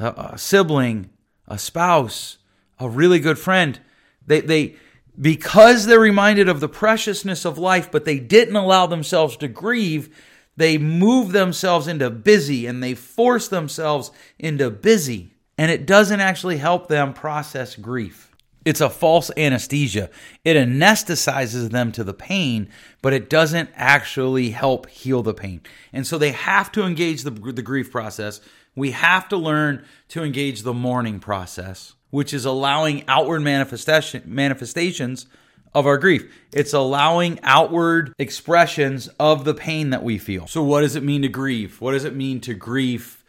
a, 0.00 0.38
sibling, 0.38 1.10
a 1.46 1.58
spouse, 1.58 2.38
a 2.78 2.88
really 2.88 3.20
good 3.20 3.38
friend, 3.38 3.80
they, 4.26 4.40
they, 4.40 4.76
because 5.20 5.86
they're 5.86 6.00
reminded 6.00 6.48
of 6.48 6.60
the 6.60 6.68
preciousness 6.68 7.44
of 7.44 7.58
life, 7.58 7.90
but 7.90 8.04
they 8.04 8.18
didn't 8.18 8.56
allow 8.56 8.86
themselves 8.86 9.36
to 9.38 9.48
grieve, 9.48 10.14
they 10.56 10.78
move 10.78 11.32
themselves 11.32 11.88
into 11.88 12.10
busy 12.10 12.66
and 12.66 12.82
they 12.82 12.94
force 12.94 13.48
themselves 13.48 14.10
into 14.38 14.70
busy. 14.70 15.34
And 15.56 15.70
it 15.70 15.86
doesn't 15.86 16.20
actually 16.20 16.56
help 16.56 16.88
them 16.88 17.12
process 17.12 17.76
grief. 17.76 18.29
It's 18.64 18.80
a 18.80 18.90
false 18.90 19.30
anesthesia. 19.36 20.10
It 20.44 20.56
anesthetizes 20.56 21.70
them 21.70 21.92
to 21.92 22.04
the 22.04 22.12
pain, 22.12 22.68
but 23.00 23.12
it 23.12 23.30
doesn't 23.30 23.70
actually 23.74 24.50
help 24.50 24.88
heal 24.88 25.22
the 25.22 25.32
pain. 25.32 25.62
And 25.92 26.06
so 26.06 26.18
they 26.18 26.32
have 26.32 26.70
to 26.72 26.82
engage 26.84 27.22
the, 27.22 27.30
the 27.30 27.62
grief 27.62 27.90
process. 27.90 28.40
We 28.76 28.90
have 28.90 29.28
to 29.30 29.36
learn 29.36 29.84
to 30.08 30.22
engage 30.22 30.62
the 30.62 30.74
mourning 30.74 31.20
process, 31.20 31.94
which 32.10 32.34
is 32.34 32.44
allowing 32.44 33.04
outward 33.08 33.40
manifestation, 33.40 34.22
manifestations 34.26 35.26
of 35.72 35.86
our 35.86 35.96
grief. 35.96 36.30
It's 36.52 36.74
allowing 36.74 37.38
outward 37.42 38.12
expressions 38.18 39.08
of 39.18 39.44
the 39.44 39.54
pain 39.54 39.90
that 39.90 40.02
we 40.02 40.18
feel. 40.18 40.46
So, 40.46 40.62
what 40.62 40.80
does 40.80 40.96
it 40.96 41.04
mean 41.04 41.22
to 41.22 41.28
grieve? 41.28 41.80
What 41.80 41.92
does 41.92 42.04
it 42.04 42.14
mean 42.14 42.40
to 42.40 42.54
grieve 42.54 43.20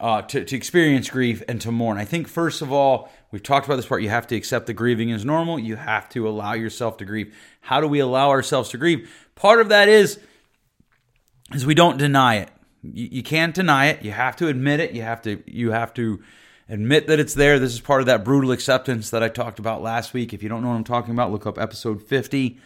uh, 0.00 0.22
to, 0.22 0.44
to 0.44 0.56
experience 0.56 1.08
grief 1.08 1.42
and 1.48 1.60
to 1.60 1.72
mourn. 1.72 1.98
I 1.98 2.04
think, 2.04 2.28
first 2.28 2.62
of 2.62 2.72
all, 2.72 3.10
we've 3.34 3.42
talked 3.42 3.66
about 3.66 3.74
this 3.74 3.86
part. 3.86 4.00
You 4.00 4.10
have 4.10 4.28
to 4.28 4.36
accept 4.36 4.66
the 4.66 4.72
grieving 4.72 5.10
is 5.10 5.24
normal. 5.24 5.58
You 5.58 5.74
have 5.74 6.08
to 6.10 6.28
allow 6.28 6.52
yourself 6.52 6.98
to 6.98 7.04
grieve. 7.04 7.36
How 7.60 7.80
do 7.80 7.88
we 7.88 7.98
allow 7.98 8.30
ourselves 8.30 8.70
to 8.70 8.78
grieve? 8.78 9.12
Part 9.34 9.60
of 9.60 9.70
that 9.70 9.88
is, 9.88 10.20
is 11.52 11.66
we 11.66 11.74
don't 11.74 11.98
deny 11.98 12.36
it. 12.36 12.50
You, 12.84 13.08
you 13.10 13.22
can't 13.24 13.52
deny 13.52 13.86
it. 13.86 14.04
You 14.04 14.12
have 14.12 14.36
to 14.36 14.46
admit 14.46 14.78
it. 14.78 14.92
You 14.92 15.02
have 15.02 15.20
to 15.22 15.42
you 15.46 15.72
have 15.72 15.92
to 15.94 16.22
admit 16.68 17.08
that 17.08 17.18
it's 17.18 17.34
there. 17.34 17.58
This 17.58 17.72
is 17.72 17.80
part 17.80 18.02
of 18.02 18.06
that 18.06 18.24
brutal 18.24 18.52
acceptance 18.52 19.10
that 19.10 19.24
I 19.24 19.28
talked 19.28 19.58
about 19.58 19.82
last 19.82 20.14
week. 20.14 20.32
If 20.32 20.44
you 20.44 20.48
don't 20.48 20.62
know 20.62 20.68
what 20.68 20.76
I'm 20.76 20.84
talking 20.84 21.12
about, 21.12 21.32
look 21.32 21.44
up 21.44 21.58
episode 21.58 22.04
50. 22.04 22.60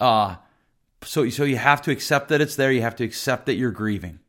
Uh, 0.00 0.36
so, 1.04 1.28
so 1.28 1.44
you 1.44 1.58
have 1.58 1.82
to 1.82 1.90
accept 1.90 2.30
that 2.30 2.40
it's 2.40 2.56
there. 2.56 2.72
You 2.72 2.80
have 2.80 2.96
to 2.96 3.04
accept 3.04 3.44
that 3.46 3.56
you're 3.56 3.70
grieving. 3.70 4.20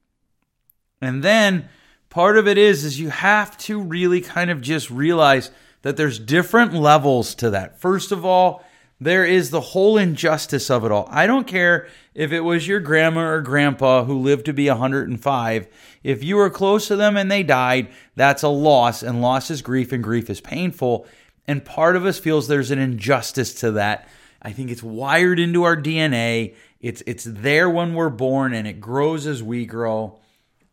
And 1.01 1.23
then 1.23 1.69
part 2.11 2.37
of 2.37 2.47
it 2.47 2.59
is 2.59 2.85
is 2.85 2.99
you 2.99 3.09
have 3.09 3.57
to 3.57 3.81
really 3.81 4.21
kind 4.21 4.51
of 4.51 4.61
just 4.61 4.91
realize 4.91 5.49
that 5.81 5.97
there's 5.97 6.19
different 6.19 6.75
levels 6.75 7.33
to 7.35 7.49
that. 7.49 7.81
First 7.81 8.11
of 8.11 8.23
all, 8.23 8.63
there 8.99 9.25
is 9.25 9.49
the 9.49 9.61
whole 9.61 9.97
injustice 9.97 10.69
of 10.69 10.85
it 10.85 10.91
all. 10.91 11.07
I 11.09 11.25
don't 11.25 11.47
care 11.47 11.87
if 12.13 12.31
it 12.31 12.41
was 12.41 12.67
your 12.67 12.79
grandma 12.79 13.21
or 13.21 13.41
grandpa 13.41 14.03
who 14.03 14.19
lived 14.19 14.45
to 14.45 14.53
be 14.53 14.69
105. 14.69 15.67
If 16.03 16.23
you 16.23 16.35
were 16.35 16.51
close 16.51 16.87
to 16.87 16.95
them 16.95 17.17
and 17.17 17.31
they 17.31 17.41
died, 17.41 17.87
that's 18.15 18.43
a 18.43 18.49
loss, 18.49 19.01
and 19.01 19.19
loss 19.19 19.49
is 19.49 19.63
grief, 19.63 19.91
and 19.91 20.03
grief 20.03 20.29
is 20.29 20.39
painful. 20.39 21.07
And 21.47 21.65
part 21.65 21.95
of 21.95 22.05
us 22.05 22.19
feels 22.19 22.47
there's 22.47 22.69
an 22.69 22.77
injustice 22.77 23.55
to 23.55 23.71
that. 23.71 24.07
I 24.39 24.51
think 24.51 24.69
it's 24.69 24.83
wired 24.83 25.39
into 25.39 25.63
our 25.63 25.77
DNA. 25.77 26.53
It's 26.79 27.01
it's 27.07 27.23
there 27.23 27.69
when 27.69 27.95
we're 27.95 28.09
born 28.09 28.53
and 28.53 28.67
it 28.67 28.79
grows 28.79 29.25
as 29.25 29.41
we 29.41 29.65
grow. 29.65 30.20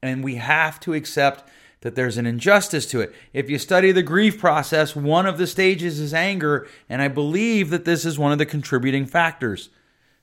And 0.03 0.23
we 0.23 0.37
have 0.37 0.79
to 0.81 0.95
accept 0.95 1.49
that 1.81 1.95
there's 1.95 2.19
an 2.19 2.27
injustice 2.27 2.87
to 2.87 3.01
it. 3.01 3.15
If 3.33 3.49
you 3.49 3.59
study 3.59 3.93
the 3.93 4.03
grief 4.03 4.39
process, 4.39 4.97
one 4.97 5.27
of 5.27 5.39
the 5.39 5.47
stages 5.47 6.01
is 6.01 6.13
anger, 6.13 6.67
and 6.89 7.01
I 7.01 7.09
believe 7.09 7.71
that 7.71 7.85
this 7.85 8.05
is 8.05 8.19
one 8.19 8.33
of 8.33 8.39
the 8.39 8.47
contributing 8.47 9.07
factors. 9.07 9.71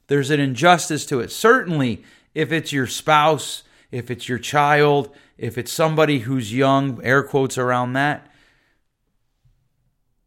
There's 0.07 0.31
an 0.31 0.39
injustice 0.39 1.05
to 1.07 1.21
it. 1.21 1.31
Certainly, 1.31 2.03
if 2.33 2.51
it's 2.51 2.73
your 2.73 2.87
spouse, 2.87 3.63
if 3.91 4.11
it's 4.11 4.27
your 4.27 4.37
child, 4.37 5.15
if 5.37 5.57
it's 5.57 5.71
somebody 5.71 6.19
who's 6.19 6.53
young, 6.53 7.01
air 7.03 7.23
quotes 7.23 7.57
around 7.57 7.93
that, 7.93 8.27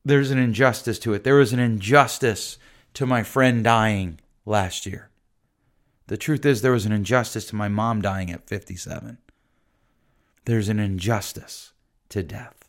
there's 0.05 0.31
an 0.31 0.39
injustice 0.39 0.99
to 1.01 1.13
it. 1.13 1.25
There 1.25 1.37
was 1.37 1.53
an 1.53 1.59
injustice 1.59 2.57
to 2.95 3.05
my 3.05 3.23
friend 3.23 3.63
dying 3.63 4.19
last 4.47 4.87
year. 4.87 5.11
The 6.07 6.17
truth 6.17 6.47
is, 6.47 6.63
there 6.63 6.73
was 6.73 6.87
an 6.87 6.93
injustice 6.93 7.45
to 7.47 7.57
my 7.57 7.69
mom 7.69 8.01
dying 8.01 8.31
at 8.31 8.49
57 8.49 9.19
there's 10.49 10.71
an 10.71 10.81
injustice 10.81 11.73
to 12.09 12.23
death 12.23 12.69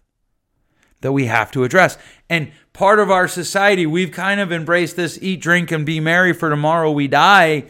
that 1.01 1.13
we 1.13 1.27
have 1.27 1.50
to 1.51 1.63
address. 1.63 1.98
And 2.29 2.51
part 2.74 3.00
of 3.00 3.09
our 3.09 3.27
society, 3.27 3.86
we've 3.86 4.12
kind 4.12 4.41
of 4.41 4.51
embraced 4.51 4.98
this 4.98 5.17
eat, 5.21 5.39
drink, 5.39 5.71
and 5.71 5.86
be 5.86 6.01
merry 6.01 6.33
for 6.33 6.50
tomorrow 6.50 6.91
we 6.91 7.07
die 7.07 7.65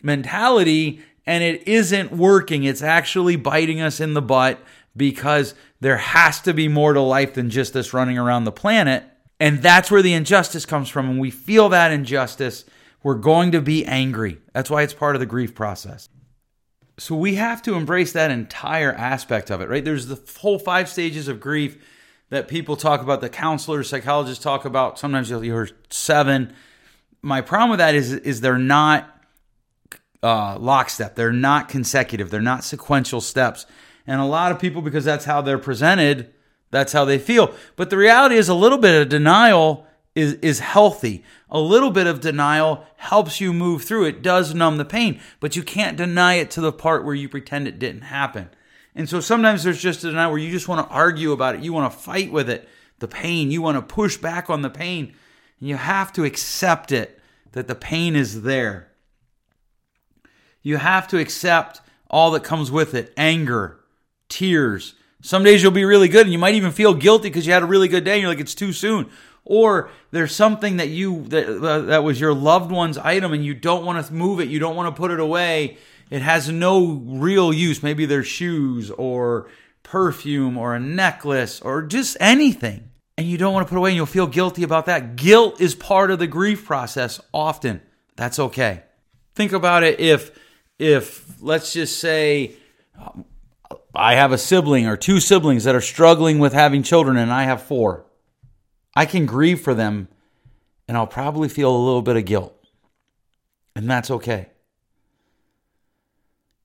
mentality, 0.00 1.00
and 1.26 1.42
it 1.42 1.66
isn't 1.66 2.12
working. 2.12 2.62
It's 2.62 2.82
actually 2.82 3.34
biting 3.34 3.80
us 3.80 3.98
in 3.98 4.14
the 4.14 4.22
butt 4.22 4.60
because 4.96 5.54
there 5.80 5.96
has 5.96 6.40
to 6.42 6.54
be 6.54 6.68
more 6.68 6.92
to 6.92 7.00
life 7.00 7.34
than 7.34 7.50
just 7.50 7.72
this 7.72 7.92
running 7.92 8.18
around 8.18 8.44
the 8.44 8.52
planet. 8.52 9.02
And 9.40 9.60
that's 9.60 9.90
where 9.90 10.02
the 10.02 10.12
injustice 10.12 10.66
comes 10.66 10.88
from. 10.88 11.10
And 11.10 11.18
we 11.18 11.30
feel 11.30 11.68
that 11.70 11.90
injustice, 11.90 12.64
we're 13.02 13.14
going 13.14 13.50
to 13.52 13.60
be 13.60 13.84
angry. 13.86 14.38
That's 14.52 14.70
why 14.70 14.82
it's 14.82 14.94
part 14.94 15.16
of 15.16 15.20
the 15.20 15.26
grief 15.26 15.52
process. 15.52 16.08
So 16.98 17.14
we 17.14 17.36
have 17.36 17.62
to 17.62 17.74
embrace 17.74 18.12
that 18.12 18.30
entire 18.30 18.92
aspect 18.92 19.50
of 19.50 19.60
it, 19.60 19.68
right? 19.68 19.84
There's 19.84 20.06
the 20.06 20.20
whole 20.40 20.58
five 20.58 20.88
stages 20.88 21.28
of 21.28 21.40
grief 21.40 21.82
that 22.28 22.48
people 22.48 22.76
talk 22.76 23.02
about, 23.02 23.20
the 23.20 23.28
counselors, 23.28 23.88
psychologists 23.88 24.42
talk 24.42 24.64
about. 24.64 24.98
Sometimes 24.98 25.30
you'll 25.30 25.40
hear 25.40 25.68
seven. 25.90 26.54
My 27.22 27.40
problem 27.40 27.70
with 27.70 27.78
that 27.78 27.94
is, 27.94 28.12
is 28.12 28.40
they're 28.40 28.58
not 28.58 29.08
uh, 30.22 30.58
lockstep. 30.58 31.14
They're 31.14 31.32
not 31.32 31.68
consecutive. 31.68 32.30
They're 32.30 32.40
not 32.40 32.64
sequential 32.64 33.20
steps. 33.20 33.66
And 34.06 34.20
a 34.20 34.24
lot 34.24 34.52
of 34.52 34.58
people, 34.58 34.82
because 34.82 35.04
that's 35.04 35.24
how 35.24 35.42
they're 35.42 35.58
presented, 35.58 36.32
that's 36.70 36.92
how 36.92 37.04
they 37.04 37.18
feel. 37.18 37.54
But 37.76 37.90
the 37.90 37.96
reality 37.96 38.36
is, 38.36 38.48
a 38.48 38.54
little 38.54 38.78
bit 38.78 39.00
of 39.00 39.08
denial 39.08 39.86
is, 40.14 40.34
is 40.34 40.60
healthy. 40.60 41.24
A 41.50 41.60
little 41.60 41.90
bit 41.90 42.06
of 42.06 42.20
denial 42.20 42.84
helps 42.96 43.40
you 43.40 43.52
move 43.52 43.84
through. 43.84 44.04
It 44.04 44.22
does 44.22 44.54
numb 44.54 44.76
the 44.76 44.84
pain, 44.84 45.20
but 45.40 45.56
you 45.56 45.62
can't 45.62 45.96
deny 45.96 46.34
it 46.34 46.50
to 46.52 46.60
the 46.60 46.72
part 46.72 47.04
where 47.04 47.14
you 47.14 47.28
pretend 47.28 47.66
it 47.66 47.78
didn't 47.78 48.02
happen. 48.02 48.50
And 48.94 49.08
so 49.08 49.20
sometimes 49.20 49.62
there's 49.62 49.80
just 49.80 50.04
a 50.04 50.10
denial 50.10 50.30
where 50.30 50.38
you 50.38 50.50
just 50.50 50.68
want 50.68 50.86
to 50.86 50.94
argue 50.94 51.32
about 51.32 51.54
it. 51.54 51.62
You 51.62 51.72
want 51.72 51.90
to 51.90 51.98
fight 51.98 52.30
with 52.30 52.50
it, 52.50 52.68
the 52.98 53.08
pain. 53.08 53.50
You 53.50 53.62
want 53.62 53.76
to 53.76 53.94
push 53.94 54.18
back 54.18 54.50
on 54.50 54.62
the 54.62 54.70
pain. 54.70 55.14
And 55.60 55.68
you 55.68 55.76
have 55.76 56.12
to 56.14 56.24
accept 56.24 56.92
it 56.92 57.18
that 57.52 57.68
the 57.68 57.74
pain 57.74 58.14
is 58.14 58.42
there. 58.42 58.88
You 60.60 60.76
have 60.76 61.08
to 61.08 61.18
accept 61.18 61.80
all 62.10 62.30
that 62.32 62.44
comes 62.44 62.70
with 62.70 62.94
it 62.94 63.14
anger, 63.16 63.80
tears. 64.28 64.94
Some 65.22 65.42
days 65.42 65.62
you'll 65.62 65.72
be 65.72 65.84
really 65.84 66.08
good 66.08 66.26
and 66.26 66.32
you 66.32 66.38
might 66.38 66.54
even 66.54 66.72
feel 66.72 66.92
guilty 66.92 67.28
because 67.28 67.46
you 67.46 67.52
had 67.52 67.62
a 67.62 67.66
really 67.66 67.88
good 67.88 68.04
day 68.04 68.14
and 68.14 68.20
you're 68.20 68.30
like, 68.30 68.40
it's 68.40 68.54
too 68.54 68.72
soon 68.72 69.10
or 69.44 69.90
there's 70.10 70.34
something 70.34 70.76
that 70.76 70.88
you 70.88 71.24
that, 71.24 71.62
uh, 71.62 71.80
that 71.80 72.04
was 72.04 72.20
your 72.20 72.32
loved 72.32 72.70
one's 72.70 72.98
item 72.98 73.32
and 73.32 73.44
you 73.44 73.54
don't 73.54 73.84
want 73.84 74.04
to 74.04 74.12
move 74.12 74.40
it 74.40 74.48
you 74.48 74.58
don't 74.58 74.76
want 74.76 74.94
to 74.94 74.98
put 74.98 75.10
it 75.10 75.20
away 75.20 75.76
it 76.12 76.20
has 76.20 76.50
no 76.50 76.88
real 77.06 77.54
use. 77.54 77.82
Maybe 77.82 78.04
their 78.04 78.22
shoes 78.22 78.90
or 78.90 79.48
perfume 79.82 80.58
or 80.58 80.74
a 80.74 80.78
necklace 80.78 81.62
or 81.62 81.80
just 81.80 82.18
anything 82.20 82.90
and 83.16 83.26
you 83.26 83.38
don't 83.38 83.54
want 83.54 83.66
to 83.66 83.70
put 83.70 83.78
away 83.78 83.90
and 83.90 83.96
you'll 83.96 84.04
feel 84.04 84.26
guilty 84.26 84.62
about 84.62 84.84
that. 84.86 85.16
Guilt 85.16 85.58
is 85.58 85.74
part 85.74 86.10
of 86.10 86.18
the 86.18 86.26
grief 86.26 86.66
process 86.66 87.18
often. 87.32 87.80
That's 88.14 88.38
okay. 88.38 88.82
Think 89.34 89.52
about 89.52 89.84
it 89.84 90.00
if 90.00 90.38
if 90.78 91.40
let's 91.40 91.72
just 91.72 91.98
say 91.98 92.56
I 93.94 94.14
have 94.14 94.32
a 94.32 94.38
sibling 94.38 94.86
or 94.86 94.98
two 94.98 95.18
siblings 95.18 95.64
that 95.64 95.74
are 95.74 95.80
struggling 95.80 96.38
with 96.40 96.52
having 96.52 96.82
children 96.82 97.16
and 97.16 97.32
I 97.32 97.44
have 97.44 97.62
four 97.62 98.04
I 98.94 99.06
can 99.06 99.26
grieve 99.26 99.60
for 99.60 99.74
them 99.74 100.08
and 100.86 100.96
I'll 100.96 101.06
probably 101.06 101.48
feel 101.48 101.74
a 101.74 101.84
little 101.84 102.02
bit 102.02 102.16
of 102.16 102.24
guilt. 102.24 102.54
And 103.74 103.90
that's 103.90 104.10
okay. 104.10 104.48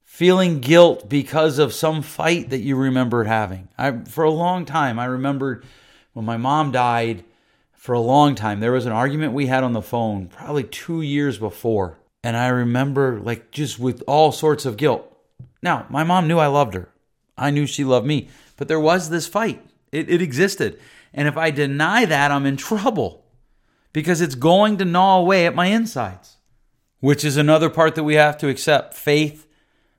Feeling 0.04 0.60
guilt 0.60 1.08
because 1.08 1.60
of 1.60 1.74
some 1.74 2.02
fight 2.02 2.50
that 2.50 2.60
you 2.60 2.76
remembered 2.76 3.28
having. 3.28 3.70
I 3.78 3.92
for 4.06 4.24
a 4.24 4.32
long 4.32 4.66
time 4.66 5.00
I 5.00 5.06
remembered 5.06 5.64
when 6.14 6.26
my 6.26 6.38
mom 6.38 6.72
died 6.72 7.24
for 7.74 7.94
a 7.94 8.00
long 8.00 8.36
time 8.36 8.60
there 8.60 8.72
was 8.72 8.86
an 8.86 8.92
argument 8.92 9.34
we 9.34 9.46
had 9.46 9.64
on 9.64 9.74
the 9.74 9.82
phone 9.82 10.28
probably 10.28 10.64
2 10.64 11.02
years 11.02 11.38
before 11.38 12.00
and 12.24 12.36
I 12.36 12.48
remember 12.48 13.20
like 13.20 13.52
just 13.52 13.80
with 13.80 14.04
all 14.08 14.32
sorts 14.32 14.66
of 14.66 14.76
guilt. 14.76 15.14
Now, 15.62 15.86
my 15.90 16.04
mom 16.04 16.28
knew 16.28 16.40
I 16.40 16.48
loved 16.48 16.74
her. 16.74 16.90
I 17.38 17.52
knew 17.52 17.68
she 17.68 17.84
loved 17.84 18.06
me, 18.06 18.30
but 18.58 18.68
there 18.68 18.80
was 18.80 19.10
this 19.10 19.28
fight. 19.28 19.64
It, 19.92 20.10
it 20.10 20.22
existed. 20.22 20.80
And 21.14 21.28
if 21.28 21.38
I 21.38 21.52
deny 21.52 22.06
that, 22.06 22.32
I'm 22.32 22.46
in 22.46 22.58
trouble 22.58 23.26
because 23.94 24.22
it's 24.22 24.36
going 24.36 24.78
to 24.78 24.86
gnaw 24.86 25.20
away 25.20 25.46
at 25.46 25.56
my 25.56 25.68
insides, 25.68 26.38
which 27.00 27.24
is 27.24 27.38
another 27.38 27.70
part 27.70 27.96
that 27.96 28.04
we 28.04 28.16
have 28.16 28.38
to 28.40 28.50
accept. 28.50 28.94
Faith, 28.94 29.48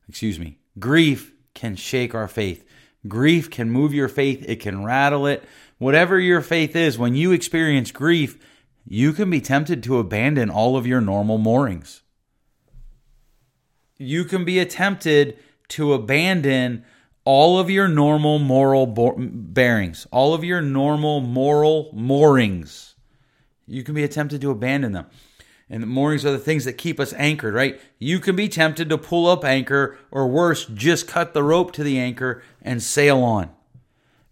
excuse 0.09 0.39
me, 0.39 0.59
grief 0.79 1.33
can 1.55 1.75
shake 1.75 2.15
our 2.15 2.29
faith. 2.29 2.65
Grief 3.07 3.51
can 3.51 3.71
move 3.71 3.95
your 3.95 4.09
faith, 4.09 4.45
it 4.49 4.61
can 4.61 4.85
rattle 4.85 5.27
it. 5.27 5.45
Whatever 5.79 6.19
your 6.19 6.41
faith 6.41 6.75
is, 6.75 6.99
when 6.99 7.15
you 7.15 7.33
experience 7.33 7.91
grief, 7.91 8.39
you 8.87 9.13
can 9.13 9.31
be 9.31 9.41
tempted 9.41 9.83
to 9.85 9.99
abandon 9.99 10.51
all 10.51 10.77
of 10.77 10.87
your 10.87 11.01
normal 11.01 11.39
moorings. 11.39 12.03
You 13.97 14.25
can 14.25 14.45
be 14.45 14.65
tempted 14.65 15.39
to 15.69 15.93
abandon 15.93 16.85
all 17.29 17.59
of 17.59 17.69
your 17.69 17.87
normal 17.87 18.39
moral 18.39 18.87
bo- 18.87 19.15
bearings, 19.19 20.07
all 20.11 20.33
of 20.33 20.43
your 20.43 20.63
normal 20.63 21.21
moral 21.21 21.91
moorings, 21.93 22.95
you 23.67 23.83
can 23.83 23.95
be 23.95 24.09
tempted 24.09 24.41
to 24.41 24.51
abandon 24.51 24.93
them. 24.93 25.05
And 25.69 25.83
the 25.83 25.87
moorings 25.87 26.25
are 26.25 26.31
the 26.31 26.39
things 26.39 26.65
that 26.65 26.79
keep 26.79 26.99
us 26.99 27.13
anchored, 27.19 27.53
right? 27.53 27.79
You 27.99 28.19
can 28.19 28.35
be 28.35 28.49
tempted 28.49 28.89
to 28.89 28.97
pull 28.97 29.27
up 29.27 29.45
anchor, 29.45 29.99
or 30.11 30.27
worse, 30.27 30.65
just 30.73 31.07
cut 31.07 31.35
the 31.35 31.43
rope 31.43 31.73
to 31.73 31.85
the 31.85 31.99
anchor 31.99 32.43
and 32.63 32.83
sail 32.83 33.23
on 33.23 33.51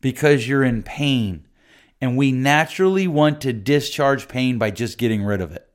because 0.00 0.48
you're 0.48 0.64
in 0.64 0.82
pain. 0.82 1.46
And 2.00 2.16
we 2.16 2.32
naturally 2.32 3.06
want 3.06 3.42
to 3.42 3.52
discharge 3.52 4.26
pain 4.26 4.56
by 4.56 4.70
just 4.70 4.96
getting 4.96 5.22
rid 5.22 5.42
of 5.42 5.52
it. 5.52 5.68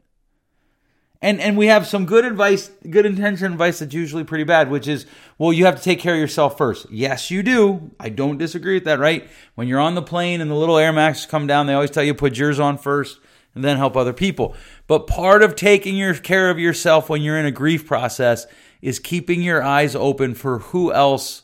And 1.24 1.40
and 1.40 1.56
we 1.56 1.68
have 1.68 1.86
some 1.86 2.06
good 2.06 2.26
advice, 2.26 2.72
good 2.90 3.06
intention 3.06 3.52
advice 3.52 3.80
that's 3.80 3.94
usually 3.94 4.24
pretty 4.24 4.44
bad, 4.44 4.72
which 4.72 4.88
is, 4.88 5.06
well, 5.38 5.54
you 5.54 5.66
have 5.66 5.76
to 5.76 5.84
take 5.84 6.00
care 6.00 6.16
of 6.16 6.20
yourself 6.20 6.58
first. 6.58 6.88
Yes, 6.90 7.30
you 7.30 7.44
do. 7.44 7.92
I 8.00 8.10
don't 8.10 8.40
disagree 8.40 8.76
with 8.76 8.86
that, 8.86 8.98
right? 8.98 9.30
When 9.54 9.68
you're 9.68 9.80
on 9.80 9.94
the 9.94 10.02
plane 10.02 10.42
and 10.42 10.50
the 10.50 10.56
little 10.56 10.78
air 10.78 10.92
masks 10.92 11.30
come 11.30 11.46
down, 11.46 11.68
they 11.68 11.74
always 11.74 11.92
tell 11.92 12.04
you 12.04 12.16
put 12.16 12.38
yours 12.38 12.60
on 12.60 12.80
first 12.80 13.20
and 13.54 13.64
then 13.64 13.78
help 13.78 13.96
other 13.96 14.14
people. 14.14 14.56
But 14.88 15.08
part 15.08 15.44
of 15.44 15.56
taking 15.56 15.96
your 15.96 16.16
care 16.16 16.50
of 16.50 16.58
yourself 16.58 17.08
when 17.08 17.22
you're 17.22 17.38
in 17.38 17.46
a 17.46 17.52
grief 17.52 17.86
process 17.86 18.48
is 18.82 18.98
keeping 18.98 19.44
your 19.44 19.62
eyes 19.62 19.96
open 19.96 20.34
for 20.34 20.60
who 20.60 20.92
else 20.92 21.44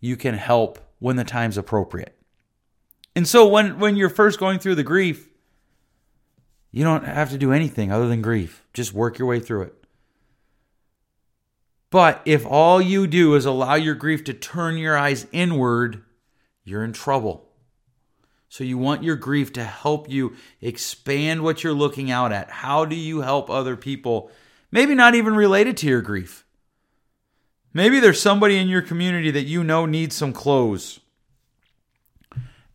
you 0.00 0.16
can 0.16 0.34
help 0.34 0.78
when 1.00 1.16
the 1.16 1.24
time's 1.24 1.58
appropriate. 1.58 2.16
And 3.14 3.28
so 3.28 3.46
when 3.46 3.78
when 3.78 3.96
you're 3.96 4.08
first 4.08 4.38
going 4.38 4.58
through 4.58 4.76
the 4.76 4.82
grief, 4.82 5.28
you 6.72 6.82
don't 6.82 7.04
have 7.04 7.30
to 7.30 7.38
do 7.38 7.52
anything 7.52 7.92
other 7.92 8.08
than 8.08 8.22
grief. 8.22 8.64
Just 8.72 8.94
work 8.94 9.18
your 9.18 9.28
way 9.28 9.38
through 9.38 9.62
it. 9.62 9.74
But 11.90 12.22
if 12.24 12.46
all 12.46 12.80
you 12.80 13.06
do 13.06 13.34
is 13.34 13.44
allow 13.44 13.74
your 13.74 13.94
grief 13.94 14.24
to 14.24 14.32
turn 14.32 14.78
your 14.78 14.96
eyes 14.96 15.26
inward, 15.30 16.02
you're 16.64 16.82
in 16.82 16.94
trouble. 16.94 17.46
So 18.48 18.64
you 18.64 18.78
want 18.78 19.02
your 19.02 19.16
grief 19.16 19.52
to 19.54 19.64
help 19.64 20.10
you 20.10 20.34
expand 20.62 21.42
what 21.42 21.62
you're 21.62 21.74
looking 21.74 22.10
out 22.10 22.32
at. 22.32 22.50
How 22.50 22.86
do 22.86 22.96
you 22.96 23.20
help 23.20 23.50
other 23.50 23.76
people? 23.76 24.30
Maybe 24.70 24.94
not 24.94 25.14
even 25.14 25.34
related 25.36 25.76
to 25.78 25.86
your 25.86 26.00
grief. 26.00 26.46
Maybe 27.74 28.00
there's 28.00 28.20
somebody 28.20 28.56
in 28.56 28.68
your 28.68 28.82
community 28.82 29.30
that 29.30 29.44
you 29.44 29.62
know 29.62 29.84
needs 29.84 30.14
some 30.14 30.32
clothes 30.32 31.00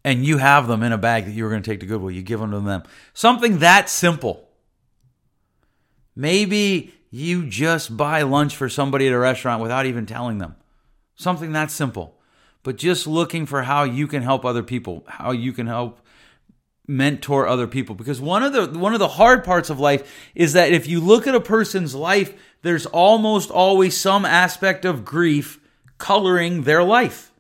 and 0.08 0.26
you 0.26 0.38
have 0.38 0.68
them 0.70 0.84
in 0.84 0.94
a 0.94 0.98
bag 0.98 1.26
that 1.26 1.34
you 1.34 1.44
were 1.44 1.50
going 1.50 1.62
to 1.62 1.70
take 1.70 1.82
to 1.82 1.86
Goodwill. 1.86 2.12
You 2.12 2.22
give 2.22 2.40
them 2.40 2.52
to 2.52 2.62
them. 2.62 2.84
Something 3.14 3.60
that 3.60 3.90
simple. 3.90 4.48
Maybe 6.16 6.94
you 7.12 7.46
just 7.46 7.98
buy 7.98 8.22
lunch 8.22 8.56
for 8.56 8.70
somebody 8.70 9.08
at 9.08 9.14
a 9.14 9.20
restaurant 9.20 9.62
without 9.62 9.86
even 9.86 10.06
telling 10.06 10.38
them. 10.38 10.56
Something 11.16 11.52
that 11.52 11.72
simple. 11.72 12.18
But 12.64 12.78
just 12.78 13.06
looking 13.06 13.46
for 13.46 13.64
how 13.64 13.84
you 13.84 14.08
can 14.08 14.24
help 14.24 14.46
other 14.46 14.64
people, 14.64 15.04
how 15.08 15.32
you 15.32 15.52
can 15.52 15.68
help 15.68 16.00
mentor 16.88 17.46
other 17.46 17.68
people 17.68 17.94
because 17.94 18.22
one 18.22 18.44
of 18.44 18.54
the 18.54 18.80
one 18.80 18.94
of 18.94 19.00
the 19.00 19.10
hard 19.10 19.44
parts 19.44 19.70
of 19.70 19.78
life 19.78 20.30
is 20.36 20.54
that 20.54 20.72
if 20.72 20.88
you 20.88 21.02
look 21.02 21.28
at 21.28 21.36
a 21.36 21.42
person's 21.42 21.94
life 21.94 22.34
there's 22.62 22.86
almost 22.86 23.52
always 23.52 23.98
some 23.98 24.24
aspect 24.24 24.86
of 24.86 25.04
grief 25.04 25.60
coloring 25.98 26.64
their 26.64 26.82
life 26.82 27.34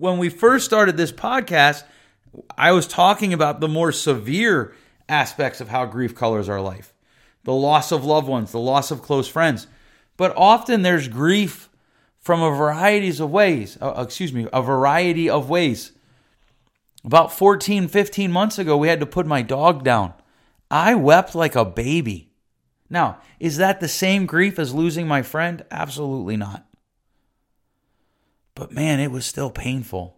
when 0.00 0.18
we 0.18 0.28
first 0.28 0.64
started 0.64 0.96
this 0.96 1.12
podcast 1.12 1.84
i 2.56 2.72
was 2.72 2.86
talking 2.86 3.32
about 3.32 3.60
the 3.60 3.68
more 3.68 3.92
severe 3.92 4.74
aspects 5.08 5.60
of 5.60 5.68
how 5.68 5.84
grief 5.84 6.14
colors 6.14 6.48
our 6.48 6.60
life 6.60 6.92
the 7.44 7.52
loss 7.52 7.92
of 7.92 8.04
loved 8.04 8.28
ones 8.28 8.52
the 8.52 8.58
loss 8.58 8.90
of 8.90 9.02
close 9.02 9.28
friends 9.28 9.66
but 10.16 10.36
often 10.36 10.82
there's 10.82 11.08
grief 11.08 11.68
from 12.18 12.42
a 12.42 12.50
varieties 12.50 13.20
of 13.20 13.30
ways 13.30 13.78
uh, 13.80 13.94
excuse 13.98 14.32
me 14.32 14.46
a 14.52 14.62
variety 14.62 15.28
of 15.30 15.48
ways 15.48 15.92
about 17.04 17.32
14, 17.32 17.88
15 17.88 18.30
months 18.30 18.58
ago, 18.58 18.76
we 18.76 18.88
had 18.88 19.00
to 19.00 19.06
put 19.06 19.26
my 19.26 19.42
dog 19.42 19.84
down. 19.84 20.12
I 20.70 20.94
wept 20.94 21.34
like 21.34 21.54
a 21.54 21.64
baby. 21.64 22.30
Now, 22.88 23.18
is 23.38 23.56
that 23.56 23.80
the 23.80 23.88
same 23.88 24.26
grief 24.26 24.58
as 24.58 24.74
losing 24.74 25.08
my 25.08 25.22
friend? 25.22 25.64
Absolutely 25.70 26.36
not. 26.36 26.66
But 28.54 28.72
man, 28.72 29.00
it 29.00 29.10
was 29.10 29.26
still 29.26 29.50
painful. 29.50 30.16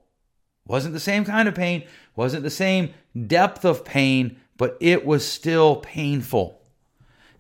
Wasn't 0.67 0.95
the 0.95 1.01
same 1.01 1.25
kind 1.25 1.49
of 1.49 1.55
pain, 1.55 1.85
wasn't 2.15 2.45
the 2.45 2.51
same 2.51 2.95
depth 3.27 3.65
of 3.65 3.85
pain, 3.85 4.39
but 4.57 4.77
it 4.81 5.05
was 5.05 5.27
still 5.27 5.77
painful. 5.77 6.61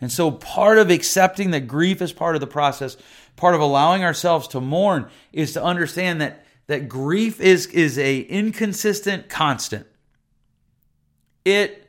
And 0.00 0.11
so, 0.11 0.32
part 0.32 0.78
of 0.78 0.90
accepting 0.90 1.52
that 1.52 1.68
grief 1.68 2.02
is 2.02 2.12
part 2.12 2.34
of 2.34 2.40
the 2.40 2.46
process, 2.49 2.96
part 3.37 3.54
of 3.54 3.61
allowing 3.61 4.02
ourselves 4.02 4.49
to 4.49 4.61
mourn, 4.61 5.08
is 5.32 5.52
to 5.52 5.62
understand 5.62 6.20
that 6.20 6.44
that 6.66 6.88
grief 6.88 7.40
is 7.40 7.66
is 7.66 7.99
a 7.99 8.20
inconsistent 8.20 9.28
constant. 9.28 9.87
It 11.44 11.88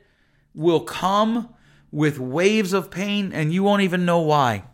will 0.54 0.80
come 0.80 1.54
with 1.90 2.18
waves 2.18 2.72
of 2.72 2.90
pain 2.90 3.32
and 3.32 3.52
you 3.52 3.62
won't 3.62 3.82
even 3.82 4.04
know 4.04 4.20
why. 4.20 4.64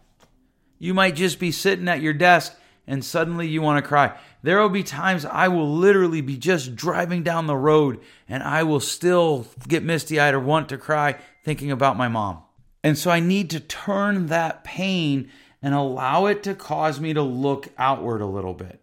You 0.79 0.95
might 0.95 1.15
just 1.15 1.39
be 1.39 1.53
sitting 1.53 1.89
at 1.89 2.01
your 2.01 2.15
desk 2.15 2.55
and 2.91 3.05
suddenly 3.05 3.47
you 3.47 3.63
want 3.63 3.83
to 3.83 3.89
cry. 3.89 4.19
There 4.43 4.61
will 4.61 4.69
be 4.69 4.83
times 4.83 5.25
I 5.25 5.47
will 5.47 5.73
literally 5.73 6.21
be 6.23 6.37
just 6.37 6.75
driving 6.75 7.23
down 7.23 7.47
the 7.47 7.57
road 7.57 8.01
and 8.29 8.43
I 8.43 8.65
will 8.65 8.81
still 8.81 9.47
get 9.69 9.85
misty 9.85 10.19
eyed 10.19 10.35
or 10.35 10.41
want 10.41 10.69
to 10.71 10.77
cry 10.77 11.17
thinking 11.45 11.71
about 11.71 11.97
my 11.97 12.09
mom. 12.09 12.43
And 12.83 12.99
so 12.99 13.13
I 13.13 13.21
need 13.21 13.49
to 13.51 13.61
turn 13.61 14.27
that 14.27 14.65
pain 14.65 15.31
and 15.63 15.73
allow 15.73 16.27
it 16.27 16.43
to 16.43 16.55
cause 16.55 17.01
me 17.01 17.15
to 17.15 17.23
look 17.23 17.69
outward 17.79 18.23
a 18.23 18.27
little 18.27 18.55
bit. 18.55 18.81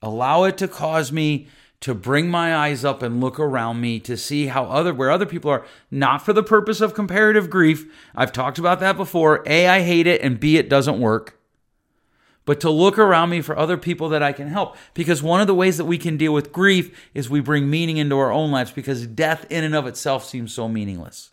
Allow 0.00 0.44
it 0.44 0.56
to 0.58 0.66
cause 0.66 1.12
me 1.12 1.46
to 1.80 1.94
bring 1.94 2.30
my 2.30 2.56
eyes 2.56 2.86
up 2.86 3.02
and 3.02 3.20
look 3.20 3.38
around 3.38 3.82
me 3.82 4.00
to 4.00 4.16
see 4.16 4.46
how 4.46 4.64
other 4.64 4.94
where 4.94 5.10
other 5.10 5.26
people 5.26 5.50
are 5.50 5.66
not 5.90 6.24
for 6.24 6.32
the 6.32 6.42
purpose 6.42 6.80
of 6.80 6.94
comparative 6.94 7.50
grief 7.50 7.92
i've 8.14 8.30
talked 8.30 8.56
about 8.56 8.78
that 8.78 8.96
before 8.96 9.42
a 9.46 9.66
i 9.66 9.82
hate 9.82 10.06
it 10.06 10.20
and 10.20 10.38
b 10.38 10.56
it 10.56 10.68
doesn't 10.68 11.00
work 11.00 11.41
but 12.44 12.60
to 12.60 12.70
look 12.70 12.98
around 12.98 13.30
me 13.30 13.40
for 13.40 13.56
other 13.56 13.76
people 13.76 14.08
that 14.08 14.22
i 14.22 14.32
can 14.32 14.48
help 14.48 14.76
because 14.94 15.22
one 15.22 15.40
of 15.40 15.46
the 15.46 15.54
ways 15.54 15.76
that 15.76 15.84
we 15.84 15.98
can 15.98 16.16
deal 16.16 16.32
with 16.32 16.52
grief 16.52 17.10
is 17.14 17.28
we 17.28 17.40
bring 17.40 17.68
meaning 17.68 17.96
into 17.96 18.18
our 18.18 18.32
own 18.32 18.50
lives 18.50 18.72
because 18.72 19.06
death 19.06 19.46
in 19.50 19.64
and 19.64 19.74
of 19.74 19.86
itself 19.86 20.24
seems 20.24 20.52
so 20.52 20.68
meaningless 20.68 21.30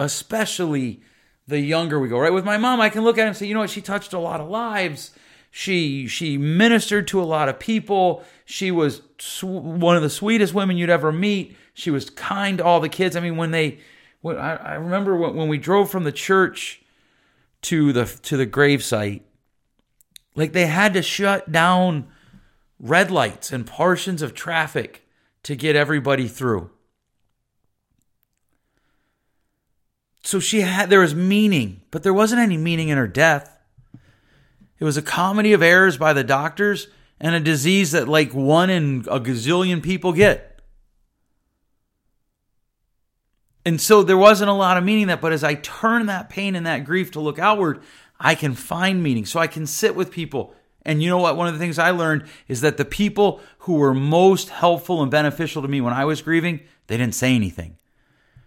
especially 0.00 1.00
the 1.46 1.60
younger 1.60 1.98
we 1.98 2.08
go 2.08 2.18
right 2.18 2.32
with 2.32 2.44
my 2.44 2.56
mom 2.56 2.80
i 2.80 2.88
can 2.88 3.04
look 3.04 3.18
at 3.18 3.22
him 3.22 3.28
and 3.28 3.36
say 3.36 3.46
you 3.46 3.54
know 3.54 3.60
what 3.60 3.70
she 3.70 3.80
touched 3.80 4.12
a 4.12 4.18
lot 4.18 4.40
of 4.40 4.48
lives 4.48 5.12
she 5.50 6.06
she 6.06 6.38
ministered 6.38 7.08
to 7.08 7.20
a 7.20 7.24
lot 7.24 7.48
of 7.48 7.58
people. 7.58 8.22
She 8.44 8.70
was 8.70 9.02
sw- 9.18 9.44
one 9.44 9.96
of 9.96 10.02
the 10.02 10.10
sweetest 10.10 10.54
women 10.54 10.76
you'd 10.76 10.90
ever 10.90 11.12
meet. 11.12 11.56
She 11.74 11.90
was 11.90 12.10
kind 12.10 12.58
to 12.58 12.64
all 12.64 12.80
the 12.80 12.88
kids. 12.88 13.16
I 13.16 13.20
mean, 13.20 13.36
when 13.36 13.50
they, 13.50 13.78
when 14.20 14.36
I, 14.36 14.56
I 14.56 14.74
remember 14.74 15.16
when, 15.16 15.34
when 15.34 15.48
we 15.48 15.58
drove 15.58 15.90
from 15.90 16.04
the 16.04 16.12
church 16.12 16.82
to 17.62 17.92
the 17.92 18.04
to 18.22 18.36
the 18.36 18.46
gravesite, 18.46 19.22
like 20.38 20.52
they 20.52 20.66
had 20.66 20.94
to 20.94 21.02
shut 21.02 21.50
down 21.50 22.06
red 22.78 23.10
lights 23.10 23.50
and 23.52 23.66
portions 23.66 24.22
of 24.22 24.34
traffic 24.34 25.04
to 25.42 25.56
get 25.56 25.74
everybody 25.74 26.28
through. 26.28 26.70
So 30.22 30.38
she 30.38 30.60
had 30.60 30.90
there 30.90 31.00
was 31.00 31.14
meaning, 31.14 31.80
but 31.90 32.04
there 32.04 32.14
wasn't 32.14 32.40
any 32.40 32.56
meaning 32.56 32.88
in 32.88 32.98
her 32.98 33.08
death. 33.08 33.58
It 34.78 34.84
was 34.84 34.96
a 34.96 35.02
comedy 35.02 35.52
of 35.52 35.62
errors 35.62 35.96
by 35.96 36.12
the 36.12 36.22
doctors 36.22 36.86
and 37.18 37.34
a 37.34 37.40
disease 37.40 37.90
that 37.90 38.06
like 38.06 38.32
one 38.32 38.70
in 38.70 39.00
a 39.10 39.18
gazillion 39.18 39.82
people 39.82 40.12
get. 40.12 40.60
And 43.64 43.80
so 43.80 44.04
there 44.04 44.16
wasn't 44.16 44.50
a 44.50 44.54
lot 44.54 44.76
of 44.76 44.84
meaning 44.84 45.08
that, 45.08 45.20
but 45.20 45.32
as 45.32 45.42
I 45.42 45.54
turn 45.54 46.06
that 46.06 46.30
pain 46.30 46.54
and 46.54 46.64
that 46.64 46.84
grief 46.84 47.10
to 47.12 47.20
look 47.20 47.40
outward, 47.40 47.82
I 48.20 48.34
can 48.34 48.54
find 48.54 49.02
meaning. 49.02 49.24
So 49.24 49.40
I 49.40 49.46
can 49.46 49.66
sit 49.66 49.94
with 49.94 50.10
people. 50.10 50.54
And 50.82 51.02
you 51.02 51.08
know 51.08 51.18
what? 51.18 51.36
One 51.36 51.48
of 51.48 51.54
the 51.54 51.60
things 51.60 51.78
I 51.78 51.90
learned 51.90 52.24
is 52.46 52.60
that 52.62 52.76
the 52.76 52.84
people 52.84 53.40
who 53.60 53.74
were 53.74 53.94
most 53.94 54.48
helpful 54.48 55.02
and 55.02 55.10
beneficial 55.10 55.62
to 55.62 55.68
me 55.68 55.80
when 55.80 55.92
I 55.92 56.04
was 56.04 56.22
grieving, 56.22 56.60
they 56.86 56.96
didn't 56.96 57.14
say 57.14 57.34
anything. 57.34 57.76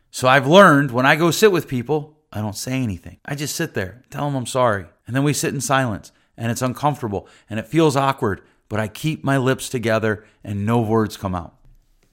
So 0.09 0.27
I've 0.27 0.47
learned 0.47 0.91
when 0.91 1.05
I 1.05 1.15
go 1.15 1.31
sit 1.31 1.51
with 1.51 1.67
people, 1.67 2.17
I 2.33 2.41
don't 2.41 2.55
say 2.55 2.81
anything. 2.81 3.17
I 3.25 3.35
just 3.35 3.55
sit 3.55 3.73
there, 3.73 4.03
tell 4.09 4.25
them 4.25 4.35
I'm 4.35 4.45
sorry. 4.45 4.85
And 5.05 5.15
then 5.15 5.23
we 5.23 5.33
sit 5.33 5.53
in 5.53 5.61
silence 5.61 6.11
and 6.37 6.51
it's 6.51 6.61
uncomfortable 6.61 7.27
and 7.49 7.59
it 7.59 7.67
feels 7.67 7.95
awkward, 7.95 8.41
but 8.69 8.79
I 8.79 8.87
keep 8.87 9.23
my 9.23 9.37
lips 9.37 9.69
together 9.69 10.25
and 10.43 10.65
no 10.65 10.81
words 10.81 11.17
come 11.17 11.35
out. 11.35 11.55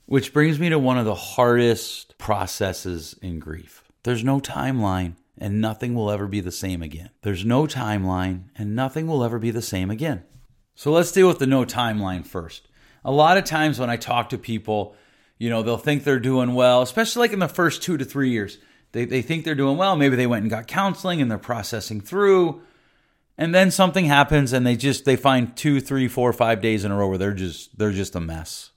Which 0.07 0.33
brings 0.33 0.59
me 0.59 0.69
to 0.71 0.79
one 0.79 0.99
of 0.99 1.05
the 1.05 1.15
hardest 1.15 2.17
processes 2.19 3.17
in 3.21 3.39
grief. 3.39 3.85
There's 4.03 4.25
no 4.25 4.41
timeline 4.41 5.15
and 5.41 5.61
nothing 5.61 5.95
will 5.95 6.11
ever 6.11 6.27
be 6.27 6.41
the 6.41 6.53
same 6.53 6.83
again. 6.83 7.11
There's 7.23 7.45
no 7.45 7.67
timeline 7.67 8.45
and 8.57 8.75
nothing 8.75 9.07
will 9.07 9.25
ever 9.25 9.39
be 9.39 9.51
the 9.51 9.63
same 9.63 9.91
again. 9.91 10.25
So 10.75 10.93
let's 10.93 11.13
deal 11.13 11.29
with 11.29 11.39
the 11.39 11.47
no 11.47 11.65
timeline 11.65 12.27
first. 12.27 12.69
A 13.05 13.13
lot 13.13 13.37
of 13.37 13.45
times 13.45 13.79
when 13.79 13.91
I 13.91 13.97
talk 13.97 14.29
to 14.31 14.39
people, 14.39 14.95
you 15.39 15.51
know, 15.51 15.63
they'll 15.63 15.77
think 15.77 16.05
they're 16.05 16.19
doing 16.19 16.55
well, 16.55 16.83
especially 16.83 17.21
like 17.21 17.33
in 17.33 17.39
the 17.39 17.49
first 17.49 17.83
two 17.83 17.97
to 17.97 18.05
three 18.05 18.31
years. 18.31 18.59
They, 18.93 19.05
they 19.05 19.23
think 19.23 19.45
they're 19.45 19.55
doing 19.55 19.77
well. 19.77 19.97
Maybe 19.97 20.17
they 20.17 20.27
went 20.27 20.43
and 20.43 20.51
got 20.51 20.67
counseling 20.67 21.21
and 21.21 21.31
they're 21.31 21.39
processing 21.39 22.01
through 22.01 22.63
and 23.39 23.55
then 23.55 23.71
something 23.71 24.05
happens 24.05 24.53
and 24.53 24.67
they 24.67 24.77
just 24.77 25.05
they 25.05 25.17
find 25.17 25.57
two 25.57 25.81
three 25.81 26.09
four 26.09 26.33
five 26.33 26.61
days 26.61 26.85
in 26.85 26.91
a 26.91 26.97
row 26.97 27.09
where 27.09 27.17
they're 27.17 27.33
just 27.33 27.79
they're 27.79 27.93
just 27.93 28.17
a 28.17 28.21
mess 28.21 28.73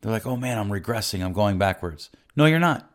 they're 0.00 0.10
like 0.10 0.26
oh 0.26 0.36
man 0.36 0.58
i'm 0.58 0.70
regressing 0.70 1.22
i'm 1.22 1.34
going 1.34 1.58
backwards 1.58 2.10
no 2.34 2.46
you're 2.46 2.58
not 2.58 2.90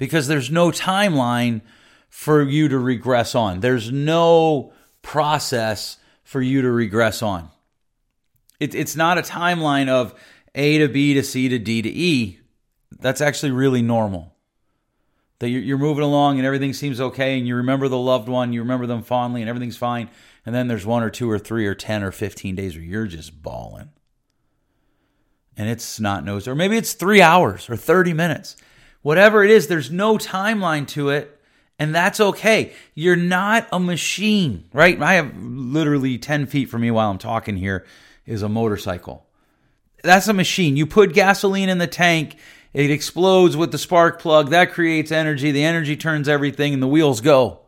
because 0.00 0.26
there's 0.26 0.50
no 0.50 0.72
timeline 0.72 1.60
for 2.08 2.42
you 2.42 2.66
to 2.66 2.78
regress 2.78 3.36
on 3.36 3.60
there's 3.60 3.92
no 3.92 4.72
process 5.02 5.98
for 6.24 6.42
you 6.42 6.60
to 6.62 6.70
regress 6.70 7.22
on 7.22 7.48
it, 8.58 8.74
it's 8.74 8.96
not 8.96 9.16
a 9.16 9.22
timeline 9.22 9.88
of 9.88 10.12
a 10.56 10.78
to 10.78 10.88
b 10.88 11.14
to 11.14 11.22
c 11.22 11.48
to 11.48 11.60
d 11.60 11.80
to 11.80 11.88
e 11.88 12.40
that's 12.98 13.20
actually 13.20 13.52
really 13.52 13.80
normal 13.82 14.34
that 15.40 15.48
you're 15.48 15.78
moving 15.78 16.04
along 16.04 16.36
and 16.36 16.46
everything 16.46 16.72
seems 16.72 17.00
okay 17.00 17.38
and 17.38 17.48
you 17.48 17.56
remember 17.56 17.88
the 17.88 17.98
loved 17.98 18.28
one, 18.28 18.52
you 18.52 18.60
remember 18.60 18.86
them 18.86 19.02
fondly 19.02 19.40
and 19.40 19.48
everything's 19.48 19.76
fine. 19.76 20.08
And 20.44 20.54
then 20.54 20.68
there's 20.68 20.86
one 20.86 21.02
or 21.02 21.10
two 21.10 21.30
or 21.30 21.38
three 21.38 21.66
or 21.66 21.74
10 21.74 22.02
or 22.02 22.12
15 22.12 22.54
days 22.54 22.76
where 22.76 22.84
you're 22.84 23.06
just 23.06 23.42
bawling. 23.42 23.90
And 25.56 25.68
it's 25.68 25.84
snot 25.84 26.24
nosed, 26.24 26.46
or 26.46 26.54
maybe 26.54 26.76
it's 26.76 26.92
three 26.92 27.20
hours 27.20 27.68
or 27.68 27.76
30 27.76 28.12
minutes. 28.12 28.56
Whatever 29.02 29.44
it 29.44 29.50
is, 29.50 29.66
there's 29.66 29.90
no 29.90 30.18
timeline 30.18 30.86
to 30.88 31.10
it. 31.10 31.36
And 31.78 31.94
that's 31.94 32.20
okay. 32.20 32.74
You're 32.94 33.16
not 33.16 33.66
a 33.72 33.80
machine, 33.80 34.68
right? 34.74 35.00
I 35.00 35.14
have 35.14 35.34
literally 35.42 36.18
10 36.18 36.44
feet 36.46 36.68
from 36.68 36.82
me 36.82 36.90
while 36.90 37.10
I'm 37.10 37.16
talking 37.16 37.56
here 37.56 37.86
is 38.26 38.42
a 38.42 38.50
motorcycle. 38.50 39.26
That's 40.02 40.28
a 40.28 40.34
machine. 40.34 40.76
You 40.76 40.86
put 40.86 41.14
gasoline 41.14 41.70
in 41.70 41.78
the 41.78 41.86
tank, 41.86 42.36
it 42.72 42.90
explodes 42.90 43.56
with 43.56 43.72
the 43.72 43.78
spark 43.78 44.20
plug. 44.20 44.50
That 44.50 44.72
creates 44.72 45.10
energy. 45.10 45.50
The 45.50 45.64
energy 45.64 45.96
turns 45.96 46.28
everything, 46.28 46.74
and 46.74 46.82
the 46.82 46.86
wheels 46.86 47.20
go. 47.20 47.60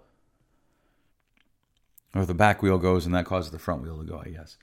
Or 2.15 2.27
the 2.27 2.35
back 2.35 2.63
wheel 2.63 2.79
goes, 2.79 3.07
and 3.07 3.15
that 3.15 3.25
causes 3.25 3.51
the 3.51 3.59
front 3.59 3.83
wheel 3.83 3.99
to 3.99 4.05
go, 4.05 4.23
I 4.25 4.29
guess. 4.29 4.59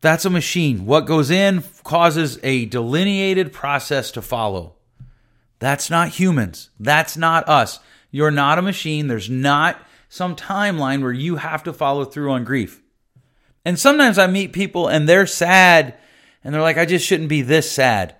That's 0.00 0.24
a 0.24 0.30
machine. 0.30 0.86
What 0.86 1.06
goes 1.06 1.30
in 1.30 1.62
causes 1.84 2.38
a 2.42 2.66
delineated 2.66 3.52
process 3.52 4.12
to 4.12 4.22
follow. 4.22 4.74
That's 5.62 5.88
not 5.88 6.08
humans. 6.08 6.70
That's 6.80 7.16
not 7.16 7.48
us. 7.48 7.78
You're 8.10 8.32
not 8.32 8.58
a 8.58 8.62
machine. 8.62 9.06
There's 9.06 9.30
not 9.30 9.80
some 10.08 10.34
timeline 10.34 11.02
where 11.02 11.12
you 11.12 11.36
have 11.36 11.62
to 11.62 11.72
follow 11.72 12.04
through 12.04 12.32
on 12.32 12.42
grief. 12.42 12.82
And 13.64 13.78
sometimes 13.78 14.18
I 14.18 14.26
meet 14.26 14.52
people 14.52 14.88
and 14.88 15.08
they're 15.08 15.24
sad 15.24 15.94
and 16.42 16.52
they're 16.52 16.60
like, 16.60 16.78
I 16.78 16.84
just 16.84 17.06
shouldn't 17.06 17.28
be 17.28 17.42
this 17.42 17.70
sad. 17.70 18.16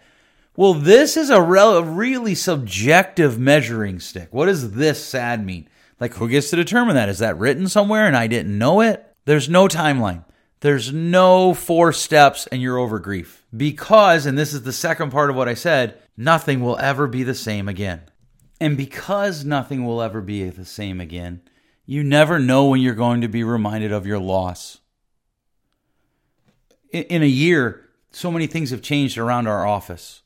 Well, 0.55 0.75
this 0.75 1.17
is 1.17 1.31
a, 1.31 1.43
rel- 1.43 1.83
really 1.83 2.37
subjective 2.37 3.41
measuring 3.41 3.99
stick. 3.99 4.29
What 4.31 4.47
does 4.47 4.75
this 4.75 5.05
sad 5.05 5.45
mean? 5.45 5.69
Like, 5.99 6.15
who 6.15 6.29
gets 6.29 6.49
to 6.51 6.57
determine 6.57 6.95
that? 6.95 7.09
Is 7.09 7.19
that 7.19 7.41
written 7.41 7.67
somewhere 7.67 8.07
and 8.07 8.17
I 8.17 8.29
didn't 8.29 8.57
know 8.57 8.83
it? 8.83 9.05
There's 9.25 9.49
no 9.49 9.67
timeline. 9.67 10.25
There's 10.61 10.93
no 10.93 11.55
four 11.55 11.93
steps 11.93 12.47
and 12.47 12.63
you're 12.63 12.79
over 12.79 13.01
grief. 13.01 13.45
Because, 13.55 14.27
and 14.27 14.39
this 14.39 14.55
is 14.55 14.63
the 14.63 14.73
second 14.73 15.11
part 15.11 15.29
of 15.29 15.35
what 15.35 15.49
I 15.49 15.55
said, 15.55 15.99
nothing 16.17 16.61
will 16.61 16.79
ever 16.79 17.07
be 17.07 17.23
the 17.23 17.35
same 17.35 17.69
again. 17.69 18.03
And 18.61 18.77
because 18.77 19.45
nothing 19.45 19.85
will 19.85 20.01
ever 20.01 20.21
be 20.21 20.49
the 20.49 20.65
same 20.65 21.01
again, 21.01 21.43
you 21.85 22.05
never 22.05 22.39
know 22.39 22.67
when 22.67 22.81
you're 22.81 22.95
going 22.95 23.21
to 23.23 23.29
be 23.29 23.43
reminded 23.43 23.93
of 23.93 24.07
your 24.07 24.21
loss. 24.21 24.79
In 26.93 27.23
a 27.23 27.27
year, 27.27 27.89
so 28.11 28.31
many 28.31 28.47
things 28.47 28.71
have 28.71 28.83
changed 28.83 29.19
around 29.19 29.47
our 29.47 29.67
office. 29.67 30.23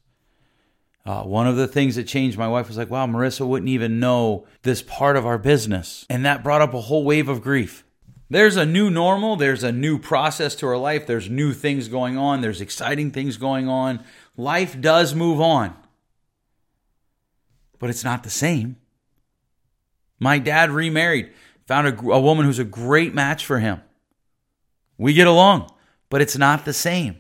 Uh, 1.07 1.23
one 1.23 1.47
of 1.47 1.57
the 1.57 1.69
things 1.69 1.95
that 1.95 2.05
changed, 2.05 2.37
my 2.37 2.49
wife 2.49 2.67
was 2.67 2.77
like, 2.77 2.91
wow, 2.91 3.07
Marissa 3.07 3.47
wouldn't 3.47 3.69
even 3.69 4.01
know 4.01 4.47
this 4.63 4.83
part 4.83 5.17
of 5.17 5.25
our 5.25 5.39
business. 5.39 6.05
And 6.11 6.25
that 6.27 6.43
brought 6.43 6.61
up 6.61 6.75
a 6.75 6.81
whole 6.81 7.05
wave 7.05 7.29
of 7.29 7.41
grief. 7.41 7.85
There's 8.29 8.57
a 8.57 8.67
new 8.67 8.91
normal, 8.91 9.37
there's 9.37 9.63
a 9.63 9.71
new 9.71 10.01
process 10.01 10.57
to 10.57 10.67
our 10.67 10.77
life, 10.77 11.07
there's 11.07 11.31
new 11.31 11.53
things 11.53 11.87
going 11.87 12.19
on, 12.19 12.41
there's 12.41 12.61
exciting 12.61 13.13
things 13.13 13.37
going 13.37 13.69
on. 13.69 14.05
Life 14.37 14.81
does 14.81 15.15
move 15.15 15.41
on, 15.41 15.75
but 17.79 17.91
it's 17.91 18.05
not 18.05 18.23
the 18.23 18.31
same. 18.31 18.77
My 20.19 20.39
dad 20.39 20.71
remarried, 20.71 21.33
found 21.67 21.89
a, 21.89 21.99
a 22.11 22.21
woman 22.21 22.45
who's 22.45 22.59
a 22.59 22.65
great 22.65 23.15
match 23.15 23.45
for 23.45 23.59
him. 23.59 23.81
We 24.99 25.13
get 25.13 25.27
along, 25.27 25.71
but 26.09 26.23
it's 26.23 26.37
not 26.37 26.65
the 26.65 26.73
same. 26.73 27.17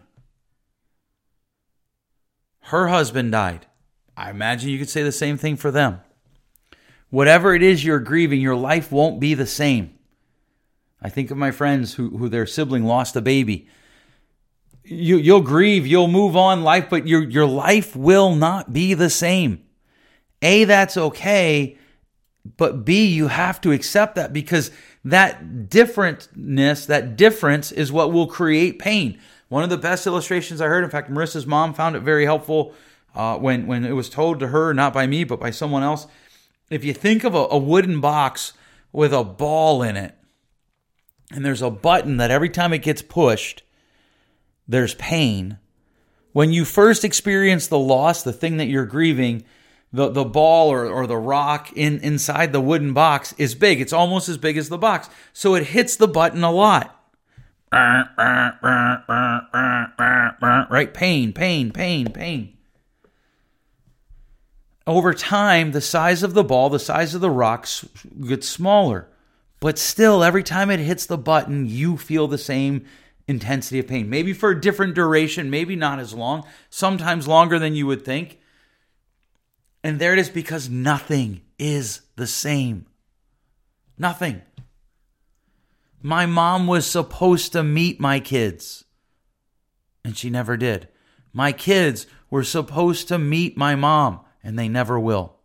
Her 2.61 2.89
husband 2.89 3.33
died. 3.33 3.67
I 4.17 4.31
imagine 4.31 4.71
you 4.71 4.79
could 4.79 4.89
say 4.89 5.03
the 5.03 5.13
same 5.13 5.37
thing 5.37 5.57
for 5.57 5.71
them. 5.71 6.01
Whatever 7.11 7.55
it 7.55 7.63
is 7.63 7.85
you're 7.85 8.01
grieving, 8.01 8.41
your 8.41 8.57
life 8.57 8.91
won't 8.91 9.21
be 9.21 9.35
the 9.35 9.47
same. 9.47 9.95
I 11.01 11.09
think 11.09 11.31
of 11.31 11.37
my 11.37 11.51
friends 11.51 11.95
who, 11.95 12.17
who 12.17 12.29
their 12.29 12.47
sibling 12.47 12.85
lost 12.85 13.15
a 13.15 13.21
baby. 13.21 13.69
You, 14.89 15.17
you'll 15.17 15.41
grieve, 15.41 15.87
you'll 15.87 16.07
move 16.07 16.37
on 16.37 16.63
life, 16.63 16.89
but 16.89 17.09
your, 17.09 17.25
your 17.25 17.47
life 17.47 17.97
will 17.97 18.37
not 18.37 18.73
be 18.73 18.95
the 18.95 19.11
same. 19.11 19.65
A, 20.43 20.65
that's 20.65 20.97
okay, 20.97 21.77
but 22.57 22.85
B, 22.85 23.07
you 23.07 23.27
have 23.27 23.61
to 23.63 23.73
accept 23.73 24.15
that 24.15 24.33
because 24.33 24.71
that 25.05 25.69
differentness, 25.69 26.87
that 26.87 27.17
difference 27.17 27.73
is 27.73 27.91
what 27.91 28.13
will 28.13 28.29
create 28.29 28.79
pain. 28.79 29.19
One 29.49 29.65
of 29.65 29.71
the 29.71 29.77
best 29.77 30.07
illustrations 30.07 30.61
I 30.61 30.67
heard, 30.67 30.85
in 30.85 30.91
fact, 30.91 31.11
Marissa's 31.11 31.47
mom 31.47 31.75
found 31.75 31.97
it 31.97 32.01
very 32.01 32.25
helpful 32.25 32.73
uh, 33.15 33.39
when 33.39 33.67
when 33.67 33.85
it 33.85 33.93
was 33.93 34.09
told 34.09 34.39
to 34.41 34.49
her, 34.49 34.75
not 34.75 34.93
by 34.93 35.07
me, 35.07 35.25
but 35.25 35.41
by 35.41 35.51
someone 35.51 35.83
else. 35.83 36.07
If 36.71 36.85
you 36.85 36.93
think 36.93 37.25
of 37.25 37.35
a, 37.35 37.47
a 37.51 37.59
wooden 37.59 38.01
box 38.01 38.53
with 38.93 39.13
a 39.13 39.25
ball 39.25 39.83
in 39.83 39.97
it, 39.97 40.15
and 41.33 41.45
there's 41.45 41.63
a 41.63 41.71
button 41.71 42.19
that 42.19 42.31
every 42.31 42.51
time 42.51 42.73
it 42.73 42.83
gets 42.83 43.03
pushed, 43.03 43.63
there's 44.69 44.95
pain. 44.95 45.59
When 46.33 46.53
you 46.53 46.65
first 46.65 47.05
experience 47.05 47.67
the 47.67 47.79
loss, 47.79 48.23
the 48.23 48.33
thing 48.33 48.59
that 48.59 48.67
you're 48.67 48.87
grieving, 48.87 49.45
the, 49.93 50.09
the 50.11 50.25
ball 50.25 50.71
or, 50.71 50.87
or 50.87 51.07
the 51.07 51.17
rock 51.17 51.73
in, 51.75 52.01
inside 52.01 52.53
the 52.53 52.61
wooden 52.61 52.93
box 52.93 53.35
is 53.39 53.55
big. 53.55 53.81
It's 53.81 53.93
almost 53.93 54.29
as 54.29 54.39
big 54.39 54.57
as 54.57 54.69
the 54.69 54.79
box. 54.79 55.09
So 55.33 55.55
it 55.55 55.69
hits 55.69 55.97
the 55.97 56.09
button 56.09 56.45
a 56.45 56.51
lot. 56.51 56.93
Right? 60.71 60.93
Pain, 60.93 61.33
pain, 61.33 61.73
pain, 61.73 62.13
pain 62.13 62.57
over 64.87 65.13
time, 65.13 65.73
the 65.73 65.81
size 65.81 66.23
of 66.23 66.35
the 66.35 66.45
ball, 66.45 66.71
the 66.71 66.79
size 66.79 67.15
of 67.15 67.21
the 67.21 67.31
rocks 67.31 67.87
gets 68.27 68.49
smaller. 68.49 69.09
But 69.59 69.79
still, 69.79 70.23
every 70.23 70.43
time 70.43 70.71
it 70.71 70.79
hits 70.79 71.07
the 71.07 71.19
button, 71.19 71.67
you 71.67 71.97
feel 71.97 72.29
the 72.29 72.39
same 72.39 72.85
intensity 73.29 73.79
of 73.79 73.89
pain. 73.89 74.09
Maybe 74.09 74.33
for 74.33 74.51
a 74.51 74.61
different 74.61 74.95
duration, 74.95 75.51
maybe 75.51 75.77
not 75.77 75.99
as 75.99 76.15
long, 76.15 76.47
sometimes 76.71 77.27
longer 77.27 77.59
than 77.59 77.75
you 77.75 77.87
would 77.87 78.05
think. 78.05 78.39
And 79.83 79.99
there 79.99 80.13
it 80.13 80.19
is 80.19 80.31
because 80.31 80.69
nothing 80.69 81.43
is 81.59 82.03
the 82.17 82.27
same. 82.27 82.87
Nothing. 83.99 84.43
My 86.03 86.27
mom 86.27 86.67
was 86.67 86.87
supposed 86.87 87.53
to 87.53 87.65
meet 87.65 87.99
my 87.99 88.21
kids, 88.21 88.85
and 90.05 90.17
she 90.17 90.31
never 90.31 90.57
did. 90.57 90.89
My 91.33 91.53
kids 91.53 92.07
were 92.31 92.45
supposed 92.45 93.09
to 93.09 93.19
meet 93.19 93.57
my 93.57 93.75
mom, 93.75 94.21
and 94.43 94.59
they 94.59 94.69
never 94.69 95.01
will. 95.01 95.37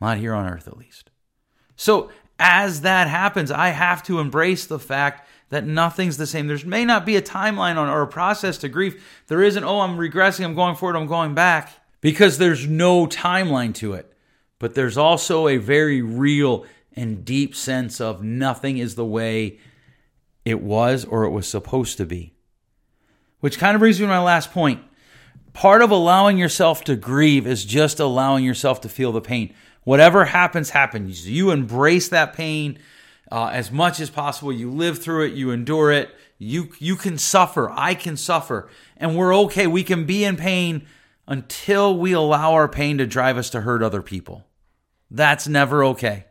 Not 0.00 0.18
here 0.18 0.34
on 0.34 0.46
earth, 0.46 0.68
at 0.68 0.76
least. 0.76 1.10
So, 1.76 2.10
as 2.38 2.82
that 2.82 3.08
happens, 3.08 3.50
I 3.50 3.68
have 3.68 4.02
to 4.04 4.20
embrace 4.20 4.66
the 4.66 4.78
fact 4.78 5.27
that 5.50 5.66
nothing's 5.66 6.16
the 6.16 6.26
same. 6.26 6.46
There 6.46 6.58
may 6.64 6.84
not 6.84 7.06
be 7.06 7.16
a 7.16 7.22
timeline 7.22 7.76
on 7.76 7.88
or 7.88 8.02
a 8.02 8.06
process 8.06 8.58
to 8.58 8.68
grief. 8.68 9.22
There 9.28 9.42
isn't, 9.42 9.64
oh, 9.64 9.80
I'm 9.80 9.96
regressing, 9.96 10.44
I'm 10.44 10.54
going 10.54 10.76
forward, 10.76 10.96
I'm 10.96 11.06
going 11.06 11.34
back, 11.34 11.72
because 12.00 12.38
there's 12.38 12.66
no 12.66 13.06
timeline 13.06 13.74
to 13.76 13.94
it. 13.94 14.12
But 14.58 14.74
there's 14.74 14.98
also 14.98 15.48
a 15.48 15.56
very 15.56 16.02
real 16.02 16.66
and 16.94 17.24
deep 17.24 17.54
sense 17.54 18.00
of 18.00 18.22
nothing 18.22 18.78
is 18.78 18.96
the 18.96 19.04
way 19.04 19.58
it 20.44 20.60
was 20.60 21.04
or 21.04 21.24
it 21.24 21.30
was 21.30 21.46
supposed 21.46 21.96
to 21.98 22.06
be. 22.06 22.34
Which 23.40 23.58
kind 23.58 23.76
of 23.76 23.80
brings 23.80 24.00
me 24.00 24.06
to 24.06 24.10
my 24.12 24.20
last 24.20 24.52
point. 24.52 24.82
Part 25.52 25.80
of 25.80 25.90
allowing 25.90 26.38
yourself 26.38 26.84
to 26.84 26.96
grieve 26.96 27.46
is 27.46 27.64
just 27.64 28.00
allowing 28.00 28.44
yourself 28.44 28.80
to 28.82 28.88
feel 28.88 29.12
the 29.12 29.20
pain. 29.20 29.54
Whatever 29.84 30.26
happens, 30.26 30.70
happens. 30.70 31.28
You 31.28 31.50
embrace 31.50 32.08
that 32.08 32.32
pain 32.32 32.78
uh, 33.30 33.46
as 33.46 33.70
much 33.70 34.00
as 34.00 34.10
possible. 34.10 34.52
You 34.52 34.70
live 34.70 34.98
through 34.98 35.26
it, 35.26 35.34
you 35.34 35.50
endure 35.50 35.90
it. 35.90 36.10
You, 36.38 36.70
you 36.78 36.96
can 36.96 37.18
suffer. 37.18 37.70
I 37.70 37.94
can 37.94 38.16
suffer. 38.16 38.68
And 38.96 39.16
we're 39.16 39.34
okay. 39.36 39.66
We 39.66 39.82
can 39.82 40.04
be 40.04 40.24
in 40.24 40.36
pain 40.36 40.86
until 41.26 41.96
we 41.96 42.12
allow 42.12 42.54
our 42.54 42.68
pain 42.68 42.98
to 42.98 43.06
drive 43.06 43.36
us 43.36 43.50
to 43.50 43.62
hurt 43.62 43.82
other 43.82 44.02
people. 44.02 44.46
That's 45.10 45.48
never 45.48 45.84
okay. 45.84 46.26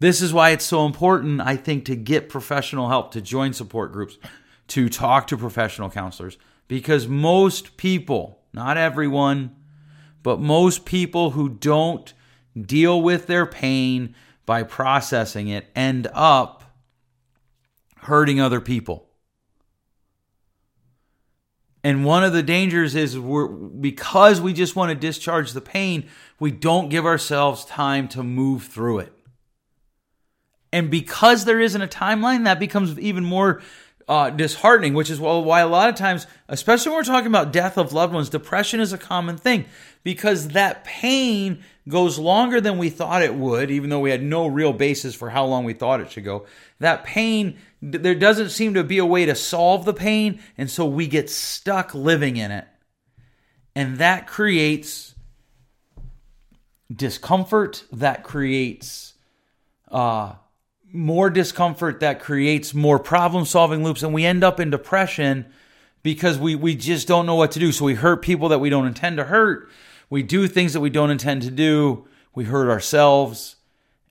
This 0.00 0.22
is 0.22 0.32
why 0.32 0.50
it's 0.50 0.64
so 0.64 0.86
important, 0.86 1.40
I 1.40 1.56
think, 1.56 1.84
to 1.86 1.96
get 1.96 2.28
professional 2.28 2.88
help, 2.88 3.10
to 3.12 3.20
join 3.20 3.52
support 3.52 3.92
groups, 3.92 4.16
to 4.68 4.88
talk 4.88 5.26
to 5.28 5.36
professional 5.36 5.90
counselors 5.90 6.38
because 6.68 7.08
most 7.08 7.76
people, 7.76 8.40
not 8.52 8.76
everyone, 8.76 9.56
but 10.22 10.38
most 10.38 10.84
people 10.84 11.30
who 11.30 11.48
don't 11.48 12.12
deal 12.60 13.00
with 13.00 13.26
their 13.26 13.46
pain 13.46 14.14
by 14.48 14.62
processing 14.62 15.48
it 15.48 15.66
end 15.76 16.08
up 16.14 16.64
hurting 17.98 18.40
other 18.40 18.62
people. 18.62 19.06
And 21.84 22.02
one 22.02 22.24
of 22.24 22.32
the 22.32 22.42
dangers 22.42 22.94
is 22.94 23.18
we're, 23.18 23.46
because 23.46 24.40
we 24.40 24.54
just 24.54 24.74
want 24.74 24.88
to 24.88 24.94
discharge 24.94 25.52
the 25.52 25.60
pain, 25.60 26.08
we 26.40 26.50
don't 26.50 26.88
give 26.88 27.04
ourselves 27.04 27.66
time 27.66 28.08
to 28.08 28.22
move 28.22 28.64
through 28.64 29.00
it. 29.00 29.12
And 30.72 30.90
because 30.90 31.44
there 31.44 31.60
isn't 31.60 31.82
a 31.82 31.86
timeline, 31.86 32.44
that 32.44 32.58
becomes 32.58 32.98
even 32.98 33.26
more 33.26 33.60
uh, 34.08 34.30
disheartening, 34.30 34.94
which 34.94 35.10
is 35.10 35.20
why 35.20 35.60
a 35.60 35.68
lot 35.68 35.90
of 35.90 35.94
times, 35.94 36.26
especially 36.48 36.88
when 36.88 37.00
we're 37.00 37.04
talking 37.04 37.26
about 37.26 37.52
death 37.52 37.76
of 37.76 37.92
loved 37.92 38.14
ones, 38.14 38.30
depression 38.30 38.80
is 38.80 38.94
a 38.94 38.98
common 38.98 39.36
thing 39.36 39.66
because 40.04 40.48
that 40.48 40.84
pain 40.84 41.62
goes 41.88 42.18
longer 42.18 42.60
than 42.60 42.78
we 42.78 42.90
thought 42.90 43.22
it 43.22 43.34
would, 43.34 43.70
even 43.70 43.90
though 43.90 44.00
we 44.00 44.10
had 44.10 44.22
no 44.22 44.46
real 44.46 44.72
basis 44.72 45.14
for 45.14 45.30
how 45.30 45.44
long 45.44 45.64
we 45.64 45.72
thought 45.72 46.00
it 46.00 46.10
should 46.10 46.24
go. 46.24 46.46
That 46.78 47.04
pain, 47.04 47.58
there 47.80 48.14
doesn't 48.14 48.50
seem 48.50 48.74
to 48.74 48.84
be 48.84 48.98
a 48.98 49.06
way 49.06 49.26
to 49.26 49.34
solve 49.34 49.84
the 49.84 49.94
pain, 49.94 50.40
and 50.56 50.70
so 50.70 50.86
we 50.86 51.06
get 51.06 51.30
stuck 51.30 51.94
living 51.94 52.36
in 52.36 52.50
it. 52.50 52.66
And 53.74 53.98
that 53.98 54.26
creates 54.26 55.14
discomfort 56.94 57.84
that 57.92 58.24
creates 58.24 59.14
uh, 59.90 60.34
more 60.90 61.28
discomfort 61.28 62.00
that 62.00 62.20
creates 62.20 62.72
more 62.72 62.98
problem 62.98 63.44
solving 63.44 63.84
loops 63.84 64.02
and 64.02 64.14
we 64.14 64.24
end 64.24 64.42
up 64.42 64.58
in 64.58 64.70
depression 64.70 65.44
because 66.02 66.38
we 66.38 66.54
we 66.54 66.74
just 66.74 67.06
don't 67.06 67.26
know 67.26 67.34
what 67.34 67.52
to 67.52 67.58
do 67.58 67.72
so 67.72 67.84
we 67.84 67.94
hurt 67.94 68.22
people 68.22 68.48
that 68.48 68.58
we 68.58 68.70
don't 68.70 68.86
intend 68.86 69.18
to 69.18 69.24
hurt 69.24 69.68
we 70.10 70.22
do 70.22 70.46
things 70.48 70.72
that 70.72 70.80
we 70.80 70.90
don't 70.90 71.10
intend 71.10 71.42
to 71.42 71.50
do 71.50 72.06
we 72.34 72.44
hurt 72.44 72.70
ourselves 72.70 73.56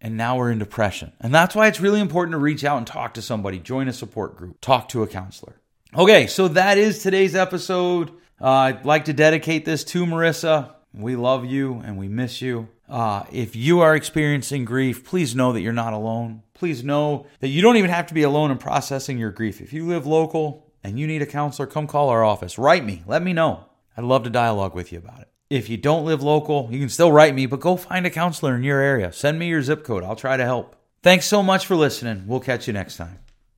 and 0.02 0.16
now 0.16 0.38
we're 0.38 0.52
in 0.52 0.60
depression 0.60 1.12
and 1.20 1.34
that's 1.34 1.56
why 1.56 1.68
it's 1.68 1.80
really 1.80 2.00
important 2.00 2.34
to 2.34 2.38
reach 2.38 2.64
out 2.64 2.78
and 2.78 2.88
talk 2.88 3.14
to 3.14 3.22
somebody 3.22 3.60
join 3.60 3.88
a 3.88 3.94
support 3.94 4.36
group 4.36 4.60
talk 4.62 4.90
to 4.90 5.04
a 5.04 5.08
counselor 5.08 5.56
okay 5.96 6.28
so 6.28 6.48
that 6.48 6.78
is 6.78 7.02
today's 7.02 7.36
episode 7.36 8.10
uh, 8.42 8.50
i'd 8.50 8.86
like 8.86 9.06
to 9.06 9.14
dedicate 9.14 9.66
this 9.66 9.84
to 9.84 10.06
marissa 10.06 10.72
we 10.94 11.16
love 11.16 11.46
you 11.46 11.82
and 11.86 11.98
we 11.98 12.08
miss 12.08 12.42
you 12.42 12.68
uh, 12.90 13.26
if 13.32 13.56
you 13.56 13.82
are 13.82 13.96
experiencing 13.96 14.66
grief, 14.66 15.04
please 15.04 15.36
know 15.36 15.52
that 15.52 15.62
you're 15.62 15.74
not 15.74 15.94
alone. 15.94 16.44
Please 16.54 16.84
know 16.84 17.28
that 17.40 17.50
you 17.50 17.62
don't 17.62 17.78
even 17.78 17.90
have 17.90 18.08
to 18.08 18.14
be 18.14 18.24
alone 18.24 18.50
in 18.50 18.58
processing 18.58 19.18
your 19.18 19.32
grief. 19.32 19.62
If 19.62 19.74
you 19.74 19.86
live 19.86 20.08
local 20.08 20.72
and 20.84 20.98
you 20.98 21.06
need 21.06 21.22
a 21.22 21.26
counselor, 21.26 21.68
come 21.68 21.88
call 21.88 22.10
our 22.10 22.24
office. 22.24 22.58
Write 22.58 22.86
me. 22.86 23.04
Let 23.06 23.22
me 23.22 23.34
know. 23.34 23.66
I'd 23.98 24.06
love 24.06 24.24
to 24.24 24.30
dialogue 24.30 24.74
with 24.74 24.92
you 24.92 25.00
about 25.00 25.22
it. 25.22 25.28
If 25.50 25.70
you 25.70 25.78
don't 25.78 26.04
live 26.06 26.22
local, 26.22 26.68
you 26.72 26.80
can 26.80 26.90
still 26.90 27.12
write 27.12 27.34
me, 27.34 27.46
but 27.46 27.62
go 27.62 27.78
find 27.78 28.06
a 28.06 28.10
counselor 28.10 28.56
in 28.56 28.64
your 28.64 28.82
area. 28.82 29.14
Send 29.14 29.40
me 29.40 29.48
your 29.48 29.62
zip 29.62 29.84
code. 29.84 30.04
I'll 30.04 30.16
try 30.16 30.36
to 30.36 30.44
help. 30.44 30.76
Thanks 31.04 31.26
so 31.26 31.42
much 31.42 31.66
for 31.66 31.76
listening. 31.76 32.24
We'll 32.28 32.42
catch 32.42 32.68
you 32.68 32.74
next 32.74 32.98
time. 32.98 33.20